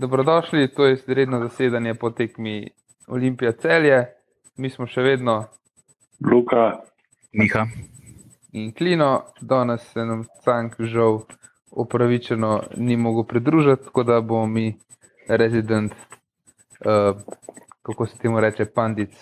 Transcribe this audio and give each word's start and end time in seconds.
dobrodošli, 0.00 0.68
to 0.68 0.86
je 0.86 0.98
redno 1.06 1.40
zasedanje 1.40 1.94
po 1.94 2.10
tekmi 2.10 2.68
Olimpija 3.06 3.52
celje. 3.52 4.06
Mi 4.56 4.70
smo 4.70 4.86
še 4.86 5.02
vedno 5.02 5.44
Luka, 6.20 6.80
Miha. 7.32 7.66
in 8.52 8.72
Klino, 8.72 9.22
danes 9.40 9.84
se 9.92 10.04
nam 10.04 10.24
Cank 10.44 10.80
žal 10.80 11.20
upravičeno 11.70 12.62
ni 12.76 12.96
mogel 12.96 13.24
pridružiti, 13.24 13.84
tako 13.84 14.02
da 14.02 14.20
bomo 14.20 14.46
mi 14.46 14.74
rezident, 15.28 15.92
uh, 15.92 17.16
kako 17.82 18.06
se 18.06 18.18
temu 18.18 18.40
reče, 18.40 18.64
pandic. 18.64 19.12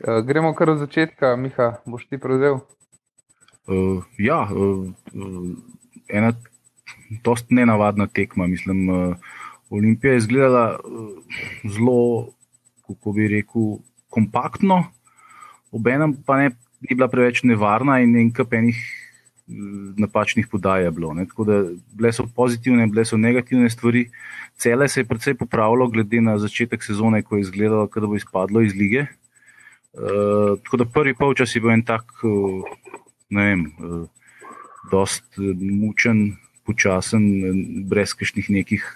Uh, 0.00 0.24
gremo 0.26 0.54
kar 0.54 0.70
od 0.70 0.78
začetka, 0.78 1.36
Miha, 1.36 1.74
boš 1.86 2.06
ti 2.08 2.18
prevzel? 2.18 2.60
Uh, 3.68 4.04
ja, 4.18 4.48
uh, 4.52 4.88
uh, 4.88 5.52
ena 6.08 6.32
dost 7.24 7.46
nenavadna 7.50 8.06
tekma. 8.06 8.46
Mislim, 8.46 8.88
uh, 8.88 9.16
Olimpija 9.70 10.12
je 10.12 10.18
izgledala 10.18 10.78
uh, 10.78 11.08
zelo, 11.64 12.28
kako 12.86 13.12
bi 13.12 13.28
rekel, 13.28 13.76
kompaktno, 14.10 14.84
obenem 15.70 16.16
pa 16.26 16.36
ne, 16.36 16.50
ni 16.80 16.96
bila 16.96 17.08
preveč 17.08 17.44
nevarna 17.46 18.00
in 18.02 18.16
nekaj 18.16 18.58
enih 18.58 18.80
uh, 18.80 19.94
napačnih 19.96 20.48
podaj 20.50 20.84
je 20.84 20.90
bilo. 20.90 21.14
Ne. 21.14 21.26
Tako 21.30 21.44
da 21.44 21.62
bile 21.94 22.12
so 22.12 22.26
pozitivne, 22.36 22.86
bile 22.90 23.04
so 23.04 23.16
negativne 23.16 23.70
stvari. 23.70 24.08
Cele 24.58 24.88
se 24.88 25.00
je 25.00 25.08
precej 25.08 25.34
popravilo, 25.34 25.88
glede 25.88 26.20
na 26.20 26.38
začetek 26.38 26.82
sezone, 26.84 27.22
ko 27.22 27.36
je 27.36 27.46
izgledalo, 27.46 27.88
da 27.94 28.06
bo 28.06 28.16
izpadlo 28.16 28.60
iz 28.60 28.74
lige. 28.74 29.06
Uh, 29.92 30.58
tako 30.64 30.76
da 30.76 30.84
prvi 30.84 31.14
polčas 31.14 31.54
je 31.56 31.60
bil 31.60 31.70
en 31.70 31.82
tak, 31.82 32.10
uh, 32.22 32.66
ne 33.30 33.46
vem, 33.46 33.64
uh, 33.78 34.06
dost 34.90 35.38
mučen, 35.58 36.36
počasen, 36.70 37.26
brez 37.90 38.14
kakšnih 38.14 38.50
nekih 38.62 38.86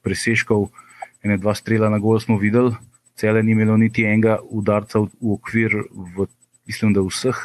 presežkov. 0.00 0.72
Ene 1.20 1.36
dva 1.36 1.52
strela 1.52 1.92
na 1.92 2.00
gol 2.00 2.16
smo 2.16 2.40
videli, 2.40 2.72
cele 3.20 3.44
ni 3.44 3.52
imelo 3.52 3.76
niti 3.76 4.08
enega 4.08 4.40
udarca 4.40 5.04
v, 5.04 5.12
v 5.20 5.36
okvir, 5.36 5.70
v, 5.92 6.26
mislim, 6.64 6.96
da 6.96 7.04
v 7.04 7.12
vseh 7.12 7.36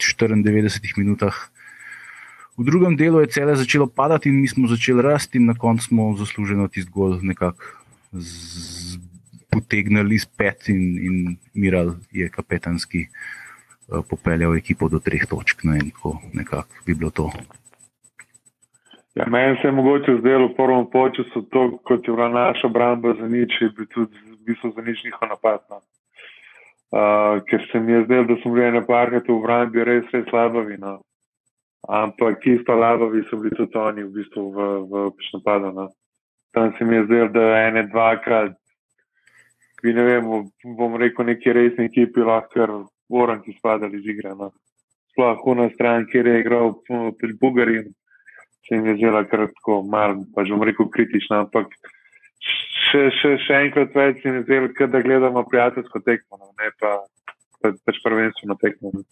94 0.00 0.96
minutah. 0.96 1.36
V 2.56 2.64
drugem 2.64 2.96
delu 2.96 3.20
je 3.20 3.36
cele 3.36 3.52
začelo 3.52 3.84
padati 3.84 4.32
in 4.32 4.40
mi 4.40 4.48
smo 4.48 4.64
začeli 4.64 5.04
rasti, 5.04 5.36
in 5.36 5.52
na 5.52 5.54
koncu 5.54 5.92
smo 5.92 6.16
zasluženo 6.16 6.68
tisti 6.72 6.88
gol 6.88 7.20
nekako 7.20 7.60
potegnili 9.52 10.16
iz 10.16 10.24
pet 10.24 10.68
in, 10.72 10.80
in 11.04 11.36
Miral 11.52 11.96
je 12.12 12.28
kapetanski 12.28 13.06
uh, 13.08 14.00
popeljal 14.08 14.56
ekipo 14.56 14.88
do 14.88 15.00
treh 15.00 15.24
točk. 15.28 15.64
Vem, 15.64 15.90
kako 15.90 16.20
nekako 16.32 16.84
bi 16.86 16.94
bilo 16.94 17.10
to. 17.10 17.28
Ja, 19.16 19.24
meni 19.26 19.56
se 19.62 19.68
je 19.68 19.72
mogoče 19.72 20.16
zdelo 20.20 20.48
v 20.48 20.54
prvem 20.56 20.86
počasu 20.92 21.42
to, 21.42 21.78
kot 21.88 22.08
je 22.08 22.12
bila 22.12 22.28
naša 22.28 22.66
obramba 22.66 23.14
za 23.20 23.28
nič, 23.28 23.52
je 23.60 23.68
bil 23.76 23.86
tudi 23.94 24.16
v 24.16 24.36
bistvu 24.44 24.72
za 24.76 24.82
nič 24.82 25.04
njihov 25.04 25.28
napad. 25.28 25.60
No. 25.70 25.80
Uh, 26.96 27.40
ker 27.48 27.64
se 27.72 27.80
mi 27.80 27.92
je 27.92 28.04
zdelo, 28.04 28.24
da 28.24 28.36
smo 28.42 28.52
bili 28.52 28.72
na 28.72 28.84
parketu 28.86 29.32
v 29.32 29.38
obrambi 29.40 29.84
res, 29.84 30.04
res 30.12 30.28
slabavi. 30.28 30.76
No. 30.78 31.00
Ampak 31.88 32.46
isto 32.46 32.76
labavi 32.76 33.24
so 33.30 33.40
bili 33.40 33.56
tudi 33.56 33.78
oni 33.78 34.04
v 34.04 34.12
bistvu 34.20 34.50
v, 34.52 34.60
v 34.84 35.10
napadu. 35.32 35.72
No. 35.72 35.88
Tam 36.52 36.72
se 36.78 36.84
mi 36.84 36.96
je 36.96 37.04
zdelo, 37.04 37.28
da 37.28 37.40
ene 37.66 37.88
dvakrat, 37.88 38.52
bi 39.82 39.92
ne 39.92 40.04
vem, 40.04 40.24
bom 40.76 40.96
rekel, 40.96 41.24
neki 41.24 41.52
resni 41.52 41.88
ekipi 41.88 42.20
lahko 42.20 42.84
oranki 43.08 43.56
spadali 43.58 43.96
iz 43.96 44.06
igre. 44.06 44.36
No. 44.36 44.52
Sploh 45.12 45.56
na 45.56 45.70
stran, 45.72 46.04
kjer 46.04 46.26
je 46.26 46.40
igral 46.40 46.76
uh, 46.76 47.08
pri 47.16 47.32
Bugarinu 47.40 47.96
se 48.66 48.74
jim 48.74 48.86
je 48.90 48.96
zdela 48.98 49.24
kar 49.30 49.46
tako 49.48 49.82
malo, 49.82 50.24
pa 50.34 50.44
že 50.44 50.54
bom 50.54 50.66
rekel, 50.66 50.90
kritična, 50.90 51.44
ampak 51.46 51.70
še, 52.42 53.08
še, 53.14 53.36
še 53.46 53.60
enkrat 53.66 53.94
več 53.94 54.22
se 54.22 54.28
jim 54.28 54.40
je 54.40 54.46
zdelo, 54.46 54.72
kot 54.78 54.90
da 54.94 55.02
gledamo 55.04 55.46
prijateljsko 55.46 56.02
tekmo, 56.06 56.40
no, 56.42 56.50
ne 56.60 56.72
pa 56.80 56.98
pa, 57.62 57.72
pač 57.86 58.00
prvenstveno 58.04 58.56
tekmo. 58.60 58.90
no. 58.94 59.04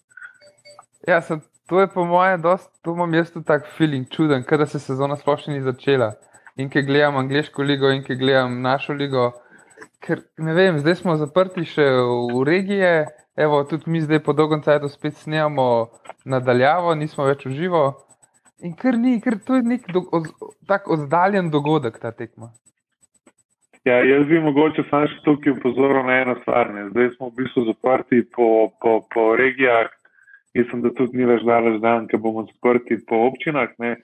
Ja, 1.09 1.21
sem, 1.21 1.43
to 1.69 1.81
je 1.81 1.89
po 1.93 2.05
mojem, 2.05 2.43
to 2.83 2.95
imam 2.95 3.15
jaz 3.15 3.33
tudi 3.33 3.47
tak 3.47 3.67
feeling 3.77 4.09
čuden, 4.11 4.45
ker 4.45 4.59
da 4.59 4.67
se 4.67 4.81
sezona 4.81 5.19
sploh 5.21 5.41
še 5.41 5.53
ni 5.53 5.65
začela. 5.65 6.15
In 6.61 6.71
ki 6.71 6.85
gledam 6.87 7.19
angliško 7.19 7.67
ligo, 7.67 7.91
in 7.91 8.05
ki 8.07 8.17
gledam 8.17 8.61
našo 8.63 8.95
ligo, 8.95 9.33
ker 10.05 10.23
ne 10.39 10.55
vem, 10.55 10.79
zdaj 10.79 11.01
smo 11.01 11.17
zaprti 11.19 11.65
še 11.67 11.85
v 12.31 12.45
regije, 12.47 12.93
evo, 13.37 13.65
tudi 13.67 13.91
mi 13.91 14.05
zdaj 14.05 14.23
po 14.23 14.37
dolgem 14.37 14.63
času 14.63 14.89
spet 14.93 15.19
snemamo 15.19 15.91
nadaljavo, 16.25 16.95
nismo 16.95 17.27
več 17.27 17.43
v 17.49 17.57
živo. 17.59 17.85
In 18.63 18.75
ker 18.79 18.99
ni, 18.99 19.17
ker 19.21 19.39
to 19.47 19.59
je 19.59 19.65
nek 19.67 19.89
do, 19.93 20.05
oz, 20.15 20.29
tak 20.69 20.87
oddaljen 20.91 21.51
dogodek, 21.51 21.99
ta 21.99 22.13
tekma. 22.13 22.53
Ja, 23.85 23.99
jaz 24.01 24.25
bi 24.31 24.39
mogoče 24.41 24.87
samo 24.89 25.09
še 25.13 25.19
tukaj 25.27 25.59
upozoril 25.59 26.07
na 26.07 26.21
eno 26.23 26.39
stvar. 26.41 26.71
Ne. 26.73 26.87
Zdaj 26.93 27.11
smo 27.17 27.29
v 27.29 27.43
bistvu 27.43 27.67
zaprti 27.67 28.23
po, 28.33 28.71
po, 28.81 29.01
po 29.13 29.25
regijah, 29.37 29.91
mislim, 30.57 30.87
da 30.87 30.95
tudi 30.97 31.21
ni 31.21 31.29
več 31.29 31.45
daleč 31.45 31.83
dan, 31.83 32.07
ker 32.09 32.23
bomo 32.23 32.47
zaprti 32.49 32.97
po 33.05 33.27
občinah. 33.27 33.75
Ne. 33.83 33.99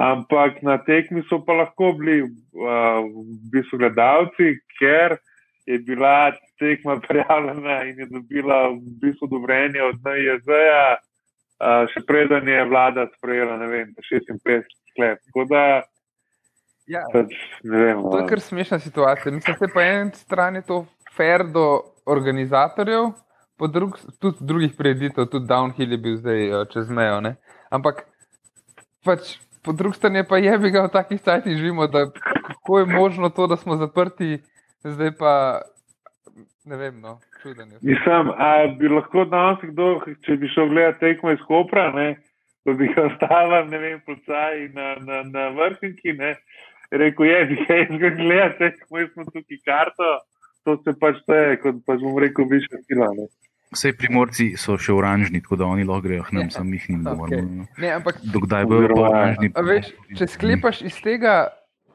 Ampak 0.00 0.62
na 0.66 0.78
tekmi 0.82 1.22
so 1.28 1.38
pa 1.46 1.54
lahko 1.60 1.92
bili 1.98 2.22
uh, 2.22 3.04
v 3.04 3.38
bistvu 3.54 3.78
gledalci, 3.78 4.56
ker 4.78 5.18
je 5.70 5.78
bila 5.86 6.32
tekma 6.58 6.98
prijavljena 7.06 7.82
in 7.84 7.98
je 7.98 8.06
dobila 8.10 8.68
v 8.74 8.80
bistvu 9.02 9.30
dobrenje 9.30 9.82
od 9.82 10.02
NJZ-ja, 10.02 10.98
uh, 11.60 11.86
še 11.92 12.02
preden 12.08 12.48
je 12.48 12.64
vlada 12.68 13.06
sprejela, 13.16 13.56
ne 13.60 13.68
vem, 13.70 13.94
56 13.96 14.66
sklep. 14.92 15.20
Tako 15.28 15.46
da, 15.52 15.64
Ja, 16.90 17.04
pač, 17.12 17.36
ne 17.62 17.78
vem. 17.78 18.00
to 18.02 18.18
je 18.18 18.26
kar 18.26 18.40
smešna 18.42 18.78
situacija. 18.82 19.32
Mislim, 19.32 19.56
da 19.60 19.66
je 19.66 19.72
po 19.74 19.80
eni 19.80 20.10
strani 20.18 20.62
to 20.66 20.86
fair 21.14 21.44
do 21.46 21.82
organizatorjev, 22.06 23.12
po 23.58 23.68
drug, 23.70 23.98
tudi 24.18 24.36
drugih 24.40 24.72
prireditev, 24.78 25.28
tudi 25.30 25.46
Downhill 25.46 25.92
je 25.94 25.98
bil 25.98 26.16
zdaj 26.18 26.40
uh, 26.50 26.64
čez 26.72 26.90
mejo. 26.90 27.20
Ne? 27.20 27.36
Ampak 27.70 28.02
pač, 29.06 29.36
po 29.62 29.72
drugi 29.76 30.00
strani 30.00 30.24
pa 30.26 30.40
je 30.42 30.56
bi 30.58 30.72
ga 30.74 30.88
v 30.88 30.92
takih 30.96 31.20
cajtih 31.22 31.56
živimo, 31.56 31.86
da 31.86 32.08
kako 32.10 32.78
je 32.78 32.86
možno 32.90 33.30
to, 33.30 33.46
da 33.46 33.56
smo 33.60 33.76
zaprti, 33.76 34.40
zdaj 34.82 35.14
pa 35.18 35.34
ne 36.70 36.78
vem, 36.78 37.00
no, 37.02 37.18
čuden 37.42 37.72
je. 37.72 37.78
Mislim, 37.82 38.30
a 38.36 38.50
bi 38.78 38.88
lahko 38.88 39.24
danes 39.26 39.62
kdo, 39.72 39.88
če 40.26 40.36
bi 40.40 40.50
šel 40.54 40.70
gledati 40.70 41.00
tekmo 41.02 41.34
iz 41.34 41.42
Kopra, 41.48 41.88
ne, 41.96 42.08
pa 42.64 42.74
bi 42.78 42.88
ga 42.94 43.08
ostala, 43.10 43.64
ne 43.70 43.80
vem, 43.82 44.00
pocaji 44.06 44.68
na, 44.76 44.94
na, 45.06 45.22
na 45.26 45.48
vrhniki, 45.56 46.14
ne, 46.18 46.34
rekel 47.02 47.26
je, 47.26 47.38
bi 47.50 47.58
ga 47.64 47.78
jaz 47.80 47.94
gledal, 47.98 48.56
tekmo, 48.58 49.02
jaz 49.02 49.12
smo 49.14 49.26
tukaj 49.30 49.62
karto, 49.66 50.10
to 50.64 50.76
se 50.84 50.94
pač 51.00 51.22
teje, 51.26 51.58
kot 51.64 51.80
pač 51.88 52.04
bom 52.04 52.18
rekel, 52.22 52.46
više 52.50 52.82
sila, 52.86 53.10
ne. 53.18 53.26
Vse 53.70 53.92
primorci 53.94 54.48
so 54.58 54.74
še 54.82 54.90
oranžni, 54.94 55.38
tako 55.44 55.60
da 55.60 55.66
oni 55.70 55.84
lahko 55.86 56.08
grejo 56.08 56.24
nam, 56.34 56.48
Ja, 56.48 56.54
sam 56.58 56.70
jih 56.74 56.86
ni 56.90 56.96
dovolj. 57.06 57.36
Ne, 57.78 57.90
ampak 57.94 58.18
Dokdaj 58.34 58.66
bojo 58.66 58.88
oranžni? 58.98 59.52
Veš, 59.54 59.92
če 60.18 60.26
sklepaš 60.32 60.80
iz 60.90 60.96
tega, 61.04 61.34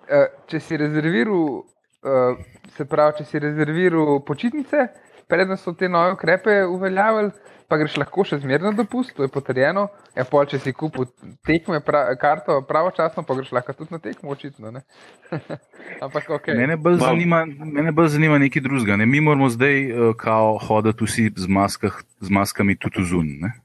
eh, 0.08 0.30
če 0.52 0.62
si 0.64 0.80
rezerviral, 0.80 1.66
eh, 2.06 2.62
se 2.78 2.86
pravi, 2.86 3.18
če 3.18 3.26
si 3.26 3.42
rezerviral 3.42 4.22
počitnice, 4.26 4.88
preden 5.28 5.58
so 5.58 5.74
te 5.74 5.90
nove 5.90 6.14
ukrepe 6.16 6.64
uveljavili, 6.70 7.32
pa 7.66 7.78
greš 7.82 7.96
lahko 7.98 8.24
še 8.28 8.38
zmerno 8.44 8.72
dopust, 8.78 9.16
to 9.18 9.26
je 9.26 9.32
potrjeno. 9.32 9.88
Ja, 10.16 10.26
pol, 10.30 10.46
če 10.50 10.60
si 10.62 10.74
kupil 10.76 11.08
tekme, 11.48 11.80
pra, 11.86 12.04
karto 12.22 12.60
pravočasno, 12.68 13.26
pa 13.26 13.38
greš 13.38 13.52
lahko 13.58 13.74
tudi 13.78 13.96
na 13.96 14.00
tekmo, 14.04 14.36
očitno. 14.36 14.72
ne. 14.76 14.84
Ampak 16.06 16.30
ok. 16.38 16.52
Mene 16.58 16.78
bolj 16.78 17.00
zanima, 17.02 17.44
mene 17.46 17.94
bolj 17.96 18.14
zanima 18.18 18.40
nekaj 18.42 18.66
drugega. 18.66 19.00
Ne? 19.02 19.10
Mi 19.10 19.22
moramo 19.24 19.50
zdaj 19.50 19.78
uh, 19.90 20.10
kao 20.18 20.58
hoditi 20.62 21.08
vsi 21.08 21.30
z, 21.36 21.50
maskah, 21.50 22.02
z 22.22 22.34
maskami 22.34 22.78
tudi 22.78 23.06
zunaj. 23.10 23.56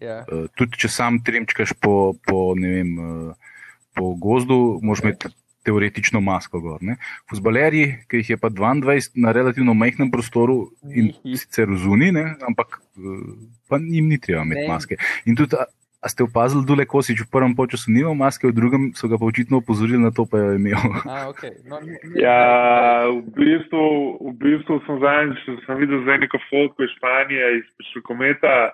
Ja. 0.00 0.22
Uh, 0.28 0.48
tudi 0.56 0.80
če 0.80 0.92
sam 0.92 1.20
tremčkaš 1.24 1.76
po, 1.80 2.14
po, 2.24 2.52
vem, 2.56 2.96
uh, 2.96 3.58
po 3.96 4.14
gozdu, 4.20 4.78
moraš 4.84 5.04
imeti 5.04 5.32
teoretično 5.66 6.20
masko 6.22 6.60
gor. 6.62 6.82
Ne? 6.86 6.96
Fuzbalerji, 7.30 7.86
ki 8.10 8.22
jih 8.22 8.34
je 8.34 8.38
pa 8.40 8.50
22 8.52 9.18
na 9.26 9.34
relativno 9.36 9.74
majhnem 9.74 10.12
prostoru 10.14 10.70
in 10.88 11.10
sicer 11.34 11.70
zunaj, 11.82 12.12
ne? 12.14 12.26
ampak 12.46 12.78
uh, 12.78 13.24
pa 13.68 13.80
jim 13.82 14.06
ni 14.12 14.20
treba 14.22 14.46
imeti 14.46 14.68
maske. 14.70 14.98
In 15.26 15.36
tudi, 15.38 15.58
a, 15.58 15.66
a 16.00 16.10
ste 16.12 16.22
opazili, 16.22 16.62
da 16.68 16.78
je 16.78 16.86
Kosič 16.86 17.24
v 17.24 17.30
prvem 17.32 17.56
času 17.70 17.90
nima 17.90 18.14
maske, 18.14 18.46
v 18.46 18.54
drugem 18.54 18.82
so 18.94 19.08
ga 19.10 19.18
pa 19.18 19.26
očitno 19.26 19.58
opozorili 19.58 19.98
na 19.98 20.12
to, 20.14 20.22
pa 20.26 20.38
jo 20.38 20.52
je 20.54 20.60
imel. 20.60 20.78
A, 21.02 21.26
okay. 21.32 21.50
no, 21.66 21.80
ni- 21.82 21.98
ni- 21.98 22.22
Ja, 22.22 23.10
v 23.10 23.26
bistvu, 23.34 23.84
v 24.22 24.34
bistvu 24.38 24.78
sem 24.86 25.00
zadnjič 25.02 25.42
sem 25.66 25.80
videl 25.82 26.04
zdaj 26.06 26.22
neko 26.22 26.38
fotko 26.46 26.86
iz 26.86 26.94
Španije, 26.94 27.46
iz 27.58 27.66
Škometa, 27.90 28.70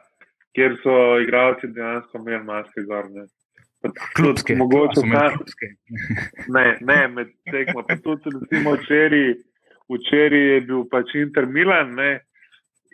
kjer 0.53 0.77
so 0.85 0.97
igralci 1.25 1.73
dejansko 1.73 2.21
imeli 2.21 2.45
maske 2.45 2.85
gor. 2.85 3.09
Klubske, 4.17 4.57
Mogoče 4.57 5.01
tam- 5.01 5.37
klubske. 5.37 5.67
Ne, 6.55 6.79
ne, 6.81 7.09
med 7.09 7.33
tekmo. 7.51 7.83
Pa 7.89 7.97
tudi, 7.97 8.31
recimo, 8.41 8.77
včeraj, 8.77 9.35
včeraj 9.91 10.45
je 10.55 10.61
bil 10.61 10.85
pač 10.91 11.15
Inter 11.15 11.47
Milan, 11.47 11.95
ne, 11.95 12.21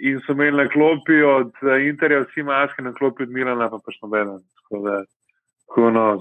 in 0.00 0.20
so 0.26 0.32
imeli 0.32 0.56
na 0.56 0.69
klopi 0.70 1.23
od 1.23 1.52
eh, 1.62 1.88
Interja 1.88 2.25
vsi 2.25 2.43
maske, 2.43 2.82
na 2.82 2.93
klopi 2.94 3.23
od 3.26 3.32
Milana 3.35 3.69
pa 3.70 3.81
pač 3.85 3.99
nobeden. 4.02 4.40
Tako 4.62 4.82
da, 4.87 4.96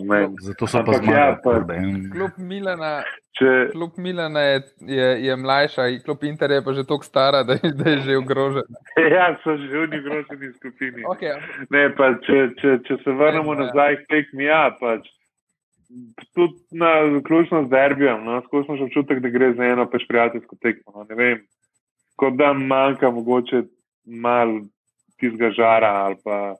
meni. 0.03 0.35
Zato 0.39 0.67
so 0.67 0.83
pa 0.83 0.91
ja, 0.91 0.97
zmagali. 0.97 1.37
pa- 1.67 1.75
in- 1.75 2.09
Klub 2.11 2.31
Milana, 2.37 3.03
če, 3.31 3.69
Klub 3.71 3.91
Milana 3.97 4.39
je, 4.41 4.61
je, 4.81 5.23
je 5.23 5.35
mlajša, 5.35 6.03
klub 6.03 6.23
Inter 6.23 6.51
je 6.51 6.61
pa 6.61 6.73
že 6.73 6.83
tako 6.83 7.03
stara, 7.03 7.43
da, 7.43 7.53
je- 7.53 7.71
da 7.73 7.89
je 7.89 7.97
že 7.97 8.17
ogrožen. 8.17 8.63
ja, 9.15 9.37
so 9.43 9.57
že 9.57 9.77
v 9.77 9.87
negroženi 9.87 10.53
skupini. 10.53 11.03
Okay. 11.05 11.33
Ne, 11.69 11.89
pa 11.89 12.13
če, 12.19 12.49
če, 12.59 12.79
če 12.83 12.97
se 13.03 13.11
vrnemo 13.11 13.53
Ja. 13.53 13.59
nazaj 13.59 13.95
k 13.95 14.07
tekmi, 14.09 14.43
ja, 14.43 14.71
pač. 14.79 15.07
Tudi 16.35 16.59
na 16.71 16.91
ključno 17.23 17.63
z 17.63 17.69
derbijem, 17.69 18.19
no, 18.25 18.41
skozi 18.41 18.65
smo 18.65 18.75
že 18.75 18.83
občutek, 18.83 19.19
da 19.23 19.29
gre 19.29 19.53
za 19.53 19.63
eno 19.63 19.85
pač 19.87 20.03
prijateljsko 20.07 20.55
tekmo. 20.61 20.91
No, 20.95 21.05
ne 21.09 21.15
vem, 21.15 21.37
kot 22.19 22.35
da 22.35 22.51
manjka 22.53 23.07
mogoče 23.09 23.63
mal 24.05 24.59
tistega 25.19 25.51
žara 25.51 25.87
ali 26.05 26.15
pa 26.23 26.55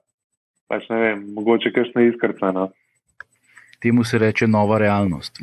pač 0.68 0.88
ne 0.88 0.96
vem, 0.98 1.26
mogoče 1.36 1.72
kakšna 1.72 2.02
iskrca. 2.08 2.52
No. 2.52 2.70
Temu 3.82 4.04
se 4.04 4.18
reče 4.18 4.46
nova 4.46 4.78
realnost. 4.78 5.38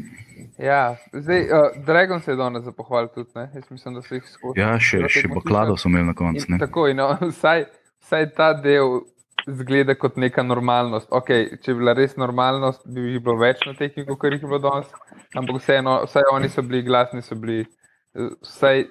Ja, 0.58 0.96
zdaj, 1.14 1.42
uh, 1.42 1.86
Dragon 1.86 2.22
se 2.22 2.32
je 2.32 2.36
danes 2.36 2.64
za 2.64 2.72
pohval 2.72 3.08
tudi, 3.08 3.30
ne? 3.36 3.50
Jaz 3.56 3.64
mislim, 3.70 3.96
da 3.96 4.02
so 4.02 4.16
jih 4.16 4.24
skozi. 4.28 4.60
Ja, 4.60 4.76
še, 4.80 5.04
še 5.12 5.28
baklado 5.28 5.76
so 5.78 5.90
imeli 5.90 6.06
na 6.06 6.16
In 6.16 6.16
koncu. 6.16 6.46
ne. 6.52 6.60
Tako, 6.60 6.88
in, 6.88 6.98
no, 6.98 7.10
vsaj, 7.34 7.66
vsaj 8.04 8.30
ta 8.36 8.54
del 8.54 9.02
zgleda 9.48 9.96
kot 9.96 10.16
neka 10.18 10.44
normalnost. 10.44 11.10
Okay, 11.12 11.58
če 11.62 11.74
bi 11.74 11.84
bila 11.84 11.94
res 11.98 12.16
normalnost, 12.18 12.86
bi 12.88 13.10
jih 13.14 13.24
bilo 13.24 13.38
več 13.40 13.66
na 13.68 13.76
tekmi, 13.78 14.06
kot 14.08 14.32
jih 14.32 14.42
je 14.42 14.48
bilo 14.48 14.62
danes. 14.64 14.92
Ampak 15.36 15.60
vseeno, 15.62 15.98
vsaj 16.08 16.30
oni 16.32 16.50
so 16.50 16.64
bili 16.66 16.84
glasni, 16.88 17.22
so 17.22 17.36
bili 17.40 17.62
eh, 17.64 18.32
vsaj 18.44 18.86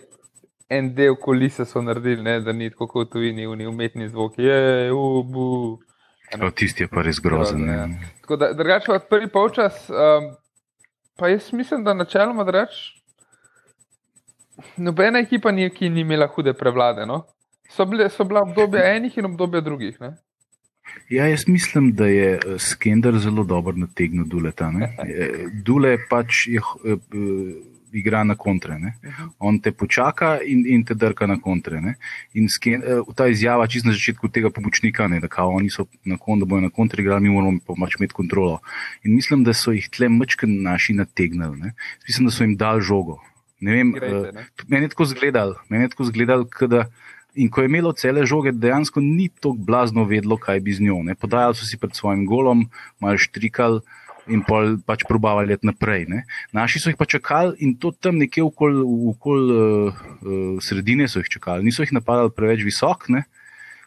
en 0.74 0.92
del 0.94 1.16
kulise 1.20 1.64
so 1.68 1.82
naredili, 1.82 2.22
ne, 2.22 2.38
da 2.40 2.52
ni 2.52 2.70
tako 2.70 2.86
kot 2.92 3.08
v 3.08 3.12
tujini, 3.12 3.48
umetni 3.68 4.08
zvoki, 4.08 4.44
je, 4.46 4.92
ubu. 4.92 5.80
O, 6.42 6.50
tisti 6.50 6.82
je 6.82 6.88
pa 6.88 7.02
res 7.02 7.20
grozen. 7.22 7.64
Ne. 7.66 8.00
Drugače, 8.28 8.90
pa 8.90 8.98
prvi 8.98 9.28
polčas, 9.30 9.86
um, 9.90 10.32
pa 11.18 11.28
jaz 11.28 11.52
mislim, 11.52 11.84
da 11.84 11.94
načeloma, 11.94 12.46
reč, 12.50 12.94
nobena 14.76 15.22
ekipa 15.22 15.52
ni, 15.52 15.68
ki 15.70 15.90
ni 15.90 16.00
imela 16.00 16.26
hude 16.26 16.54
prevlade. 16.54 17.06
No? 17.06 17.24
So, 17.70 17.86
bile, 17.86 18.08
so 18.10 18.24
bila 18.24 18.42
obdobja 18.42 18.84
enih 18.96 19.18
in 19.18 19.30
obdobja 19.30 19.60
drugih. 19.60 20.00
Ne? 20.00 20.14
Ja, 21.10 21.26
jaz 21.26 21.46
mislim, 21.48 21.92
da 21.96 22.06
je 22.06 22.34
eh, 22.34 22.58
Skender 22.58 23.18
zelo 23.18 23.44
dobro 23.44 23.76
nategnil 23.76 24.24
Duleta. 24.26 24.70
ne. 24.70 24.96
Eh, 25.04 25.46
Dule 25.64 25.96
pač 26.10 26.46
je, 26.46 26.60
eh, 26.84 26.96
igra 27.94 28.24
na 28.24 28.34
kontre. 28.34 28.78
Ne? 28.78 28.94
On 29.38 29.58
te 29.58 29.72
počaka 29.72 30.38
in, 30.42 30.64
in 30.66 30.84
te 30.84 30.94
drka 30.94 31.26
na 31.30 31.36
kontre. 31.40 31.80
Ne? 31.80 31.94
In 32.34 32.48
Ken, 32.60 32.82
eh, 32.82 33.12
ta 33.16 33.28
izjava 33.30 33.66
čist 33.70 33.86
na 33.86 33.94
začetku 33.94 34.28
tega 34.34 34.50
pomočnika, 34.50 35.08
ne, 35.08 35.20
da 35.22 35.30
kao, 35.30 35.54
oni 35.54 35.70
so 35.70 35.86
na 36.04 36.18
koncu, 36.18 36.44
da 36.44 36.50
bojo 36.50 36.66
na 36.66 36.72
kontre 36.74 37.02
igrali, 37.02 37.26
mi 37.26 37.34
moramo 37.34 37.62
pa 37.66 37.76
pač 37.80 37.98
imeti 37.98 38.16
kontrolo. 38.16 38.60
In 39.04 39.14
mislim, 39.14 39.44
da 39.46 39.54
so 39.54 39.74
jih 39.74 39.88
tle 39.92 40.10
mečken 40.12 40.60
naši 40.66 40.96
nategnili. 40.98 41.60
Ne? 41.60 41.74
Mislim, 42.08 42.28
da 42.28 42.34
so 42.34 42.44
jim 42.44 42.58
dal 42.60 42.80
žogo. 42.80 43.20
Ne 43.64 43.78
vem, 43.78 43.94
eh, 43.96 44.30
ne. 44.34 44.46
Meni 44.68 44.88
je 44.88 44.94
tako 44.94 45.08
izgledal, 45.08 45.54
meni 45.70 45.86
je 45.86 45.94
tako 45.94 46.08
izgledal, 46.10 46.48
da 46.68 46.88
in 47.34 47.50
ko 47.50 47.62
je 47.62 47.66
imelo 47.66 47.92
cele 47.92 48.22
žoge, 48.26 48.52
dejansko 48.52 49.00
ni 49.02 49.28
tako 49.28 49.56
blazno 49.58 50.04
vedlo, 50.04 50.36
kaj 50.38 50.60
bi 50.60 50.74
z 50.74 50.86
njo. 50.86 51.00
Ne. 51.02 51.14
Podajali 51.14 51.56
so 51.58 51.66
si 51.66 51.78
pred 51.78 51.94
svojim 51.94 52.26
golom, 52.26 52.68
malo 53.02 53.18
štrikali 53.18 53.80
in 54.28 54.42
pol 54.46 54.78
pač 54.86 55.04
probavali 55.08 55.54
iti 55.54 55.66
naprej. 55.68 56.06
Ne. 56.08 56.24
Naši 56.56 56.80
so 56.80 56.92
jih 56.92 56.98
pa 56.98 57.06
čakali 57.08 57.56
in 57.64 57.76
to 57.80 57.92
tam 57.92 58.18
nekje 58.20 58.44
okoli 58.44 58.80
okol, 59.12 59.40
uh, 59.50 60.02
uh, 60.24 60.62
sredine 60.64 61.08
so 61.08 61.20
jih 61.22 61.30
čakali. 61.38 61.64
Niso 61.64 61.84
jih 61.84 61.94
napadali 61.96 62.32
preveč 62.34 62.64
visok, 62.64 63.08
ne. 63.12 63.24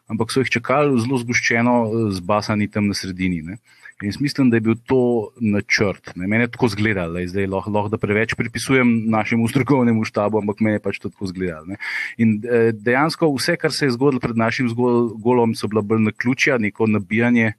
ampak 0.08 0.32
so 0.32 0.44
jih 0.44 0.52
čakali 0.52 0.96
zelo 1.04 1.20
zgoščeno, 1.20 1.76
eh, 1.84 2.12
zbasani 2.16 2.70
tam 2.72 2.88
na 2.88 2.96
sredini. 2.96 3.42
Ne. 3.44 3.58
In 3.98 4.12
jaz 4.12 4.20
mislim, 4.22 4.52
da 4.54 4.58
je 4.58 4.62
bil 4.62 4.76
to 4.86 5.34
načrt. 5.42 6.14
Ne. 6.16 6.28
Mene 6.30 6.46
je 6.46 6.52
tako 6.54 6.70
zgledalo, 6.70 7.24
zdaj 7.28 7.48
lahko, 7.50 7.72
lahko 7.74 7.90
da 7.90 7.98
preveč 7.98 8.36
pripisujem 8.38 9.10
našemu 9.10 9.48
strokovnemu 9.50 10.06
štabu, 10.06 10.38
ampak 10.38 10.62
meni 10.62 10.78
je 10.78 10.84
pač 10.86 11.00
tako 11.02 11.28
zgledalo. 11.28 11.66
ne. 11.74 11.80
In 12.18 12.38
eh, 12.46 12.72
dejansko 12.72 13.32
vse, 13.34 13.58
kar 13.58 13.74
se 13.74 13.90
je 13.90 13.96
zgodilo 13.98 14.22
pred 14.22 14.38
našim 14.38 14.70
golom, 15.18 15.56
so 15.56 15.68
bila 15.68 15.82
bolj 15.82 16.06
na 16.06 16.14
ključja, 16.14 16.58
neko 16.62 16.88
nabijanje. 16.88 17.54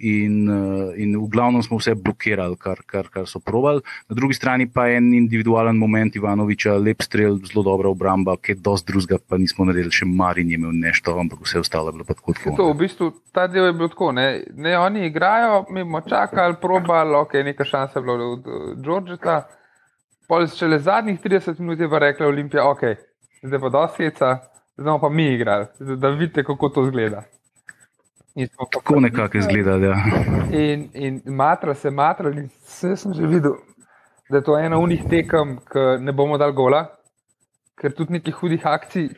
In, 0.00 0.48
eh, 0.48 1.02
in 1.02 1.12
v 1.12 1.28
glavnem 1.28 1.60
smo 1.60 1.76
vse 1.76 1.92
blokirali, 1.94 2.56
kar, 2.56 2.78
kar, 2.88 3.10
kar 3.12 3.26
so 3.28 3.36
provali. 3.40 3.82
Na 4.08 4.16
drugi 4.16 4.34
strani 4.34 4.64
pa 4.64 4.86
je 4.88 4.96
en 4.96 5.10
individualen 5.14 5.76
moment 5.76 6.16
Ivanoviča, 6.16 6.78
lep 6.80 7.02
strel, 7.04 7.36
zelo 7.44 7.62
dobra 7.66 7.90
obramba, 7.92 8.38
ki 8.40 8.54
je 8.54 8.60
dosti 8.64 8.92
drugega, 8.92 9.18
pa 9.28 9.36
nismo 9.36 9.66
naredili, 9.68 9.92
še 9.92 10.08
Marin 10.08 10.48
je 10.48 10.56
imel 10.56 10.72
nešto, 10.72 11.18
ampak 11.20 11.42
vse 11.44 11.60
ostalo 11.60 11.92
je 11.92 11.98
bilo 11.98 12.06
pa 12.08 12.16
tako. 12.16 12.32
To, 12.32 12.44
tako 12.48 12.68
v 12.70 12.78
bistvu, 12.80 13.10
ta 13.36 13.44
del 13.46 13.68
je 13.68 13.74
bil 13.76 13.90
tako. 13.92 14.12
Ne, 14.16 14.26
ne 14.56 14.72
oni 14.78 15.04
igrajo, 15.10 15.66
mi 15.68 15.84
bomo 15.84 16.00
čakali, 16.00 16.56
probali, 16.62 17.16
ok, 17.20 17.36
neka 17.50 17.66
šansa 17.68 18.00
je 18.00 18.06
bila 18.06 18.30
od 18.38 18.48
Džordžeta. 18.80 19.36
Pol 20.30 20.46
šele 20.46 20.78
zadnjih 20.80 21.20
30 21.20 21.60
minut 21.60 21.80
je 21.80 21.90
pa 21.90 21.98
rekla 21.98 22.30
Olimpija, 22.30 22.64
ok, 22.70 22.86
zdaj 23.42 23.60
pa 23.60 23.72
dosjeca, 23.76 24.32
zdaj 24.78 24.88
bomo 24.94 25.04
pa 25.04 25.12
mi 25.12 25.28
igrali, 25.34 25.68
zdaj, 25.76 26.00
da 26.00 26.14
vidite, 26.14 26.44
kako 26.44 26.72
to 26.72 26.86
zgleda. 26.88 27.26
In 28.34 28.48
pa 28.56 28.66
Tako 28.72 29.00
nekako 29.00 29.36
je 29.36 29.40
izgledalo. 29.40 29.84
Ja. 29.84 29.96
In, 30.52 30.88
in 30.94 31.22
matra 31.26 31.74
se 31.74 31.90
matra, 31.90 32.30
in 32.30 32.48
vse 32.62 32.96
sem 32.96 33.14
že 33.14 33.26
videl, 33.26 33.56
da 34.30 34.36
je 34.36 34.44
to 34.46 34.58
ena 34.58 34.78
unih 34.78 35.02
tekem, 35.10 35.58
ki 35.66 35.98
ne 36.00 36.12
bomo 36.12 36.38
dal 36.38 36.52
gola, 36.52 36.84
ker 37.80 37.92
tudi 37.96 38.12
nekih 38.18 38.34
hudih 38.34 38.66
akcij 38.66 39.08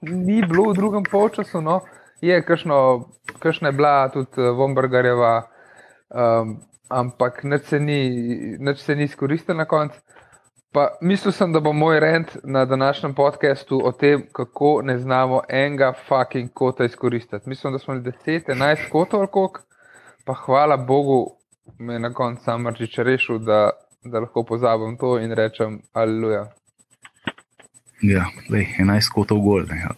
ni 0.00 0.42
bilo 0.42 0.70
v 0.70 0.76
drugem 0.76 1.04
polčasu. 1.04 1.60
No. 1.60 1.80
Je, 2.20 2.42
kakšno, 2.44 3.08
kakšna 3.38 3.68
je 3.68 3.76
bila 3.76 4.08
tudi 4.12 4.40
eh, 4.40 4.50
Vombergarjeva, 4.50 5.48
um, 6.08 6.58
ampak 6.88 7.44
nič 7.44 7.62
se 7.72 7.80
ni, 7.80 8.00
nič 8.58 8.82
se 8.84 8.96
ni 8.96 9.08
izkoristil 9.08 9.56
na 9.56 9.64
koncu. 9.64 10.00
Pa 10.72 10.88
mislil 11.00 11.32
sem, 11.32 11.52
da 11.52 11.60
bo 11.60 11.72
moj 11.72 12.00
rent 12.00 12.36
na 12.44 12.64
današnjem 12.64 13.14
podkastu 13.14 13.80
o 13.84 13.92
tem, 13.92 14.22
kako 14.32 14.80
ne 14.82 14.98
znamo 14.98 15.40
enega 15.48 15.92
fucking 16.08 16.50
kota 16.54 16.84
izkoristiti. 16.84 17.48
Mislim, 17.48 17.72
da 17.72 17.78
smo 17.78 17.94
imeli 17.94 18.12
10, 18.26 18.48
11 18.48 18.88
kotov 18.88 19.20
ali 19.20 19.28
koliko, 19.32 19.60
pa 20.26 20.34
hvala 20.34 20.76
Bogu, 20.76 21.36
me 21.78 21.92
je 21.92 21.98
na 21.98 22.12
koncu 22.14 22.44
sam 22.44 22.62
Marčič 22.62 22.98
rešil, 22.98 23.38
da, 23.38 23.70
da 24.04 24.20
lahko 24.20 24.42
pozabim 24.42 24.96
to 24.96 25.18
in 25.18 25.32
rečem, 25.32 25.80
aleluja. 25.92 26.46
Ja, 28.02 28.24
lej, 28.50 28.66
11 28.78 29.12
kotov 29.14 29.40
gol. 29.40 29.66
Ne, 29.68 29.76
ja. 29.76 29.90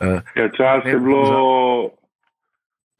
uh, 0.00 0.20
Ja, 0.36 0.48
čas 0.48 0.84
Ne, 0.84 0.90
je 0.90 0.98
bilo, 0.98 1.90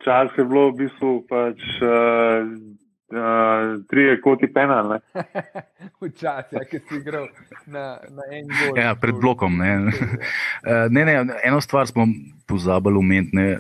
čas 0.05 0.31
je 0.39 0.45
bilo 0.45 0.71
v 0.71 0.77
bistvu 0.77 1.27
pač 1.29 1.59
uh, 1.83 2.72
uh, 3.13 3.85
trije 3.89 4.21
koti 4.21 4.53
penal. 4.53 4.89
Ne? 4.89 5.01
Včasih, 6.01 6.59
ja, 6.59 6.65
ki 6.65 6.79
si 6.79 6.97
igral 6.97 7.29
na, 7.67 7.99
na 8.11 8.29
en 8.33 8.49
gol. 8.49 8.79
Ja, 8.79 8.95
pred 8.95 9.15
blokom. 9.21 9.59
Ne. 9.59 9.73
Eh, 10.63 10.87
ne, 10.91 11.03
ne, 11.05 11.15
eno 11.45 11.61
stvar 11.61 11.87
smo 11.87 12.05
pozabili 12.47 12.99
omeniti. 12.99 13.37
ne, 13.37 13.49
eh, 13.51 13.59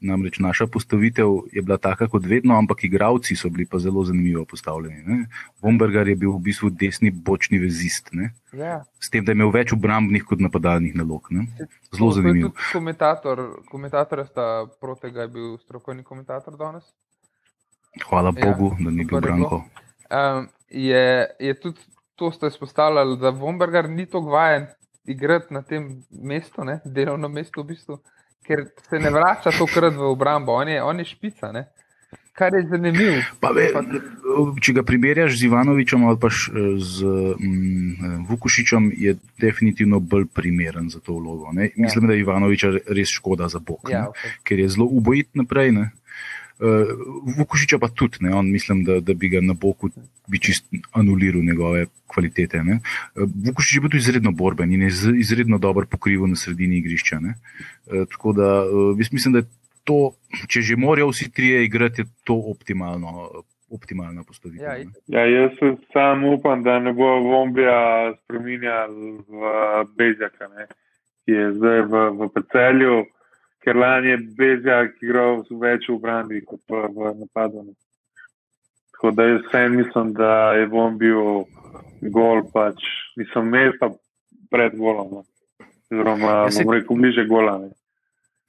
Namreč 0.00 0.38
naša 0.38 0.66
postavitev 0.66 1.26
je 1.52 1.62
bila 1.62 1.76
taka 1.76 2.08
kot 2.08 2.24
vedno, 2.26 2.56
ampak 2.58 2.84
igravci 2.84 3.36
so 3.36 3.50
bili 3.50 3.66
pa 3.66 3.78
zelo 3.78 4.04
zanimivo 4.04 4.44
postavljeni. 4.44 5.02
Ne. 5.06 5.26
Bombergar 5.62 6.08
je 6.08 6.16
bil 6.16 6.30
v 6.30 6.40
bistvu 6.48 6.70
desni 6.70 7.10
bočni 7.10 7.58
vezist, 7.58 8.08
ne. 8.12 8.32
Ja. 8.52 8.84
s 9.00 9.10
tem, 9.10 9.24
da 9.24 9.32
je 9.32 9.36
imel 9.36 9.50
več 9.52 9.72
obrambnih 9.76 10.24
kot 10.24 10.40
napadalnih 10.40 10.94
nalog. 10.96 11.28
Ne. 11.30 11.46
Zelo 11.92 12.10
zanimivo. 12.16 12.52
Komentator, 12.72 13.44
komentator 13.68 14.24
sta 14.26 14.46
protega 14.80 15.26
je 15.26 15.28
bil 15.28 15.58
strokovni 15.58 16.02
komentator 16.02 16.56
danes. 16.56 16.88
Hvala 18.08 18.32
Ja, 18.36 18.46
Bogu, 18.46 18.76
da 18.80 18.90
ni 18.90 19.04
bil. 19.04 19.20
Branko. 19.20 19.64
Um, 20.10 20.48
je, 20.70 21.26
je 21.40 21.60
tudi 21.60 21.80
to 22.18 22.32
ste 22.32 22.46
izpostavljali, 22.46 23.18
da 23.18 23.30
Vombergar 23.30 23.88
ni 23.90 24.06
tako 24.06 24.30
vajen 24.30 24.66
igrati 25.04 25.54
na 25.54 25.62
tem 25.62 26.04
mestu, 26.10 26.64
ne, 26.64 26.80
delovnem 26.84 27.32
mestu, 27.32 27.62
v 27.62 27.66
bistvu, 27.66 27.98
ker 28.46 28.66
se 28.88 28.98
ne 28.98 29.10
vrača 29.10 29.52
tokrat 29.58 29.94
v 29.94 30.10
obrambo, 30.10 30.52
on 30.52 30.68
je, 30.68 30.82
on 30.82 30.98
je 30.98 31.04
špica. 31.04 31.52
Ne. 31.52 31.68
Kar 32.38 32.54
je 32.54 32.66
zanimivo. 32.70 33.16
Pa 33.40 33.50
ve, 33.50 33.66
če 34.62 34.72
ga 34.76 34.82
primerjaš 34.86 35.40
z 35.40 35.48
Ivanovičem 35.48 36.04
ali 36.06 36.20
pa 36.22 36.28
z 36.30 37.08
mm, 37.34 38.26
Vukušičem, 38.28 38.92
je 38.94 39.16
definitivno 39.42 39.98
bolj 40.00 40.28
primeren 40.34 40.86
za 40.90 41.00
to 41.02 41.16
vlogo. 41.18 41.50
Ne? 41.52 41.70
Mislim, 41.76 42.06
da 42.06 42.14
je 42.14 42.22
Ivanoviča 42.22 42.70
res 42.94 43.10
škoda 43.10 43.48
za 43.50 43.58
bok, 43.58 43.90
Ja, 43.90 44.06
okay. 44.10 44.36
ker 44.46 44.62
je 44.62 44.68
zelo 44.68 44.86
ubojit 44.86 45.34
naprej. 45.34 45.72
Ne? 45.74 45.90
Uh, 46.58 46.90
Vukušiča 47.38 47.78
pa 47.78 47.88
tudi, 47.88 48.18
ne? 48.20 48.32
on 48.34 48.50
mislim, 48.50 48.84
da, 48.84 49.00
da 49.00 49.14
bi 49.14 49.28
ga 49.28 49.40
na 49.40 49.54
boku 49.54 49.90
bi 50.28 50.40
čist 50.42 50.66
anuliral 50.92 51.42
njegove 51.42 51.86
kvalitete. 52.06 52.62
Ne? 52.64 52.80
Uh, 53.14 53.28
Vukušič 53.46 53.76
je 53.76 53.80
bil 53.80 53.92
tudi 53.92 54.02
izredno 54.02 54.32
borben 54.32 54.72
in 54.72 54.82
je 54.82 54.90
izredno 55.18 55.58
dobro 55.58 55.86
pokrival 55.86 56.28
na 56.28 56.36
sredini 56.36 56.80
igrišča. 56.82 57.20
Ne? 57.20 57.34
Uh, 57.86 58.08
tako 58.10 58.32
da 58.32 58.48
uh, 58.64 58.98
jaz 58.98 59.12
mislim, 59.12 59.32
da 59.32 59.38
je 59.38 59.50
to, 59.84 60.00
če 60.48 60.60
že 60.60 60.76
morajo 60.76 61.12
vsi 61.12 61.30
trije 61.32 61.64
igrati, 61.64 62.02
je 62.02 62.10
to 62.24 62.36
optimalno, 62.50 63.30
optimalna 63.70 64.24
postavitev. 64.24 64.66
Ja. 64.66 64.76
Ja, 65.06 65.24
jaz 65.26 65.62
sam 65.92 66.24
upam, 66.24 66.62
da 66.62 66.78
ne 66.78 66.92
bo 66.92 67.08
Vombija 67.24 68.14
spremenjal 68.24 68.92
v 69.28 69.52
Bezjaka, 69.96 70.48
ne, 70.56 70.66
ki 71.24 71.38
je 71.38 71.46
zdaj 71.56 71.82
v, 71.92 72.04
v 72.18 72.28
Pecelju, 72.34 72.98
ker 73.68 73.76
lani 73.76 74.08
je 74.08 74.18
Bezjak 74.32 74.96
igral 75.02 75.42
več 75.60 75.84
v 75.86 75.94
obrambi 75.94 76.40
kot 76.40 76.60
v, 76.66 76.86
v 76.88 77.12
napadu. 77.18 77.66
Tako 78.92 79.10
da 79.12 79.22
jaz 79.24 79.42
vsem 79.44 79.76
mislim, 79.76 80.12
da 80.12 80.30
je 80.54 80.66
Vombijo 80.66 81.44
gol, 82.08 82.40
pač 82.48 82.80
nisem 83.14 83.46
mesta 83.46 83.92
pred 84.48 84.72
golom. 84.74 85.20
Oziroma, 85.86 86.32
Ja, 86.40 86.50
saj- 86.50 86.64
bom 86.64 86.74
rekel, 86.74 86.96
bliže 86.96 87.24
gola. 87.26 87.58
ne. 87.58 87.68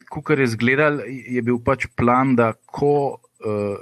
Kar 0.09 0.39
je 0.39 0.47
zgledal, 0.47 1.03
je 1.05 1.41
bil 1.41 1.59
pač 1.59 1.85
plan, 1.93 2.33
da 2.33 2.53
ko 2.65 3.19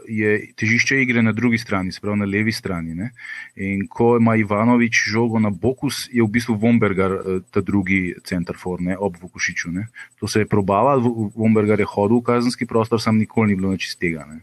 je 0.08 0.54
težišče 0.56 1.02
igre 1.02 1.22
na 1.22 1.32
drugi 1.32 1.58
strani, 1.58 1.92
se 1.92 2.02
pravi 2.02 2.20
na 2.20 2.26
levi 2.26 2.52
strani, 2.52 2.94
ne? 2.96 3.12
in 3.56 3.88
ko 3.88 4.18
ima 4.18 4.36
Ivanovič 4.36 4.94
žogo 5.10 5.40
na 5.40 5.50
Bokus, 5.50 6.10
je 6.14 6.22
v 6.22 6.28
bistvu 6.28 6.56
Vombergar 6.56 7.12
uh, 7.12 7.42
ta 7.52 7.62
drugi 7.62 8.14
centerfor, 8.24 8.82
ne, 8.82 8.98
ob 8.98 9.16
Vukušiču. 9.22 9.72
Ne? 9.72 9.88
To 10.20 10.28
se 10.28 10.40
je 10.40 10.46
probaval, 10.46 11.02
V- 11.02 11.32
Vombergar 11.36 11.80
je 11.80 11.86
hodil 11.86 12.20
v 12.22 12.24
kazenski 12.24 12.66
prostor, 12.66 13.02
sam 13.02 13.18
nikoli 13.18 13.48
ni 13.50 13.56
bilo 13.56 13.72
nič 13.74 13.88
iz 13.88 13.98
tega. 13.98 14.26
Ne? 14.26 14.40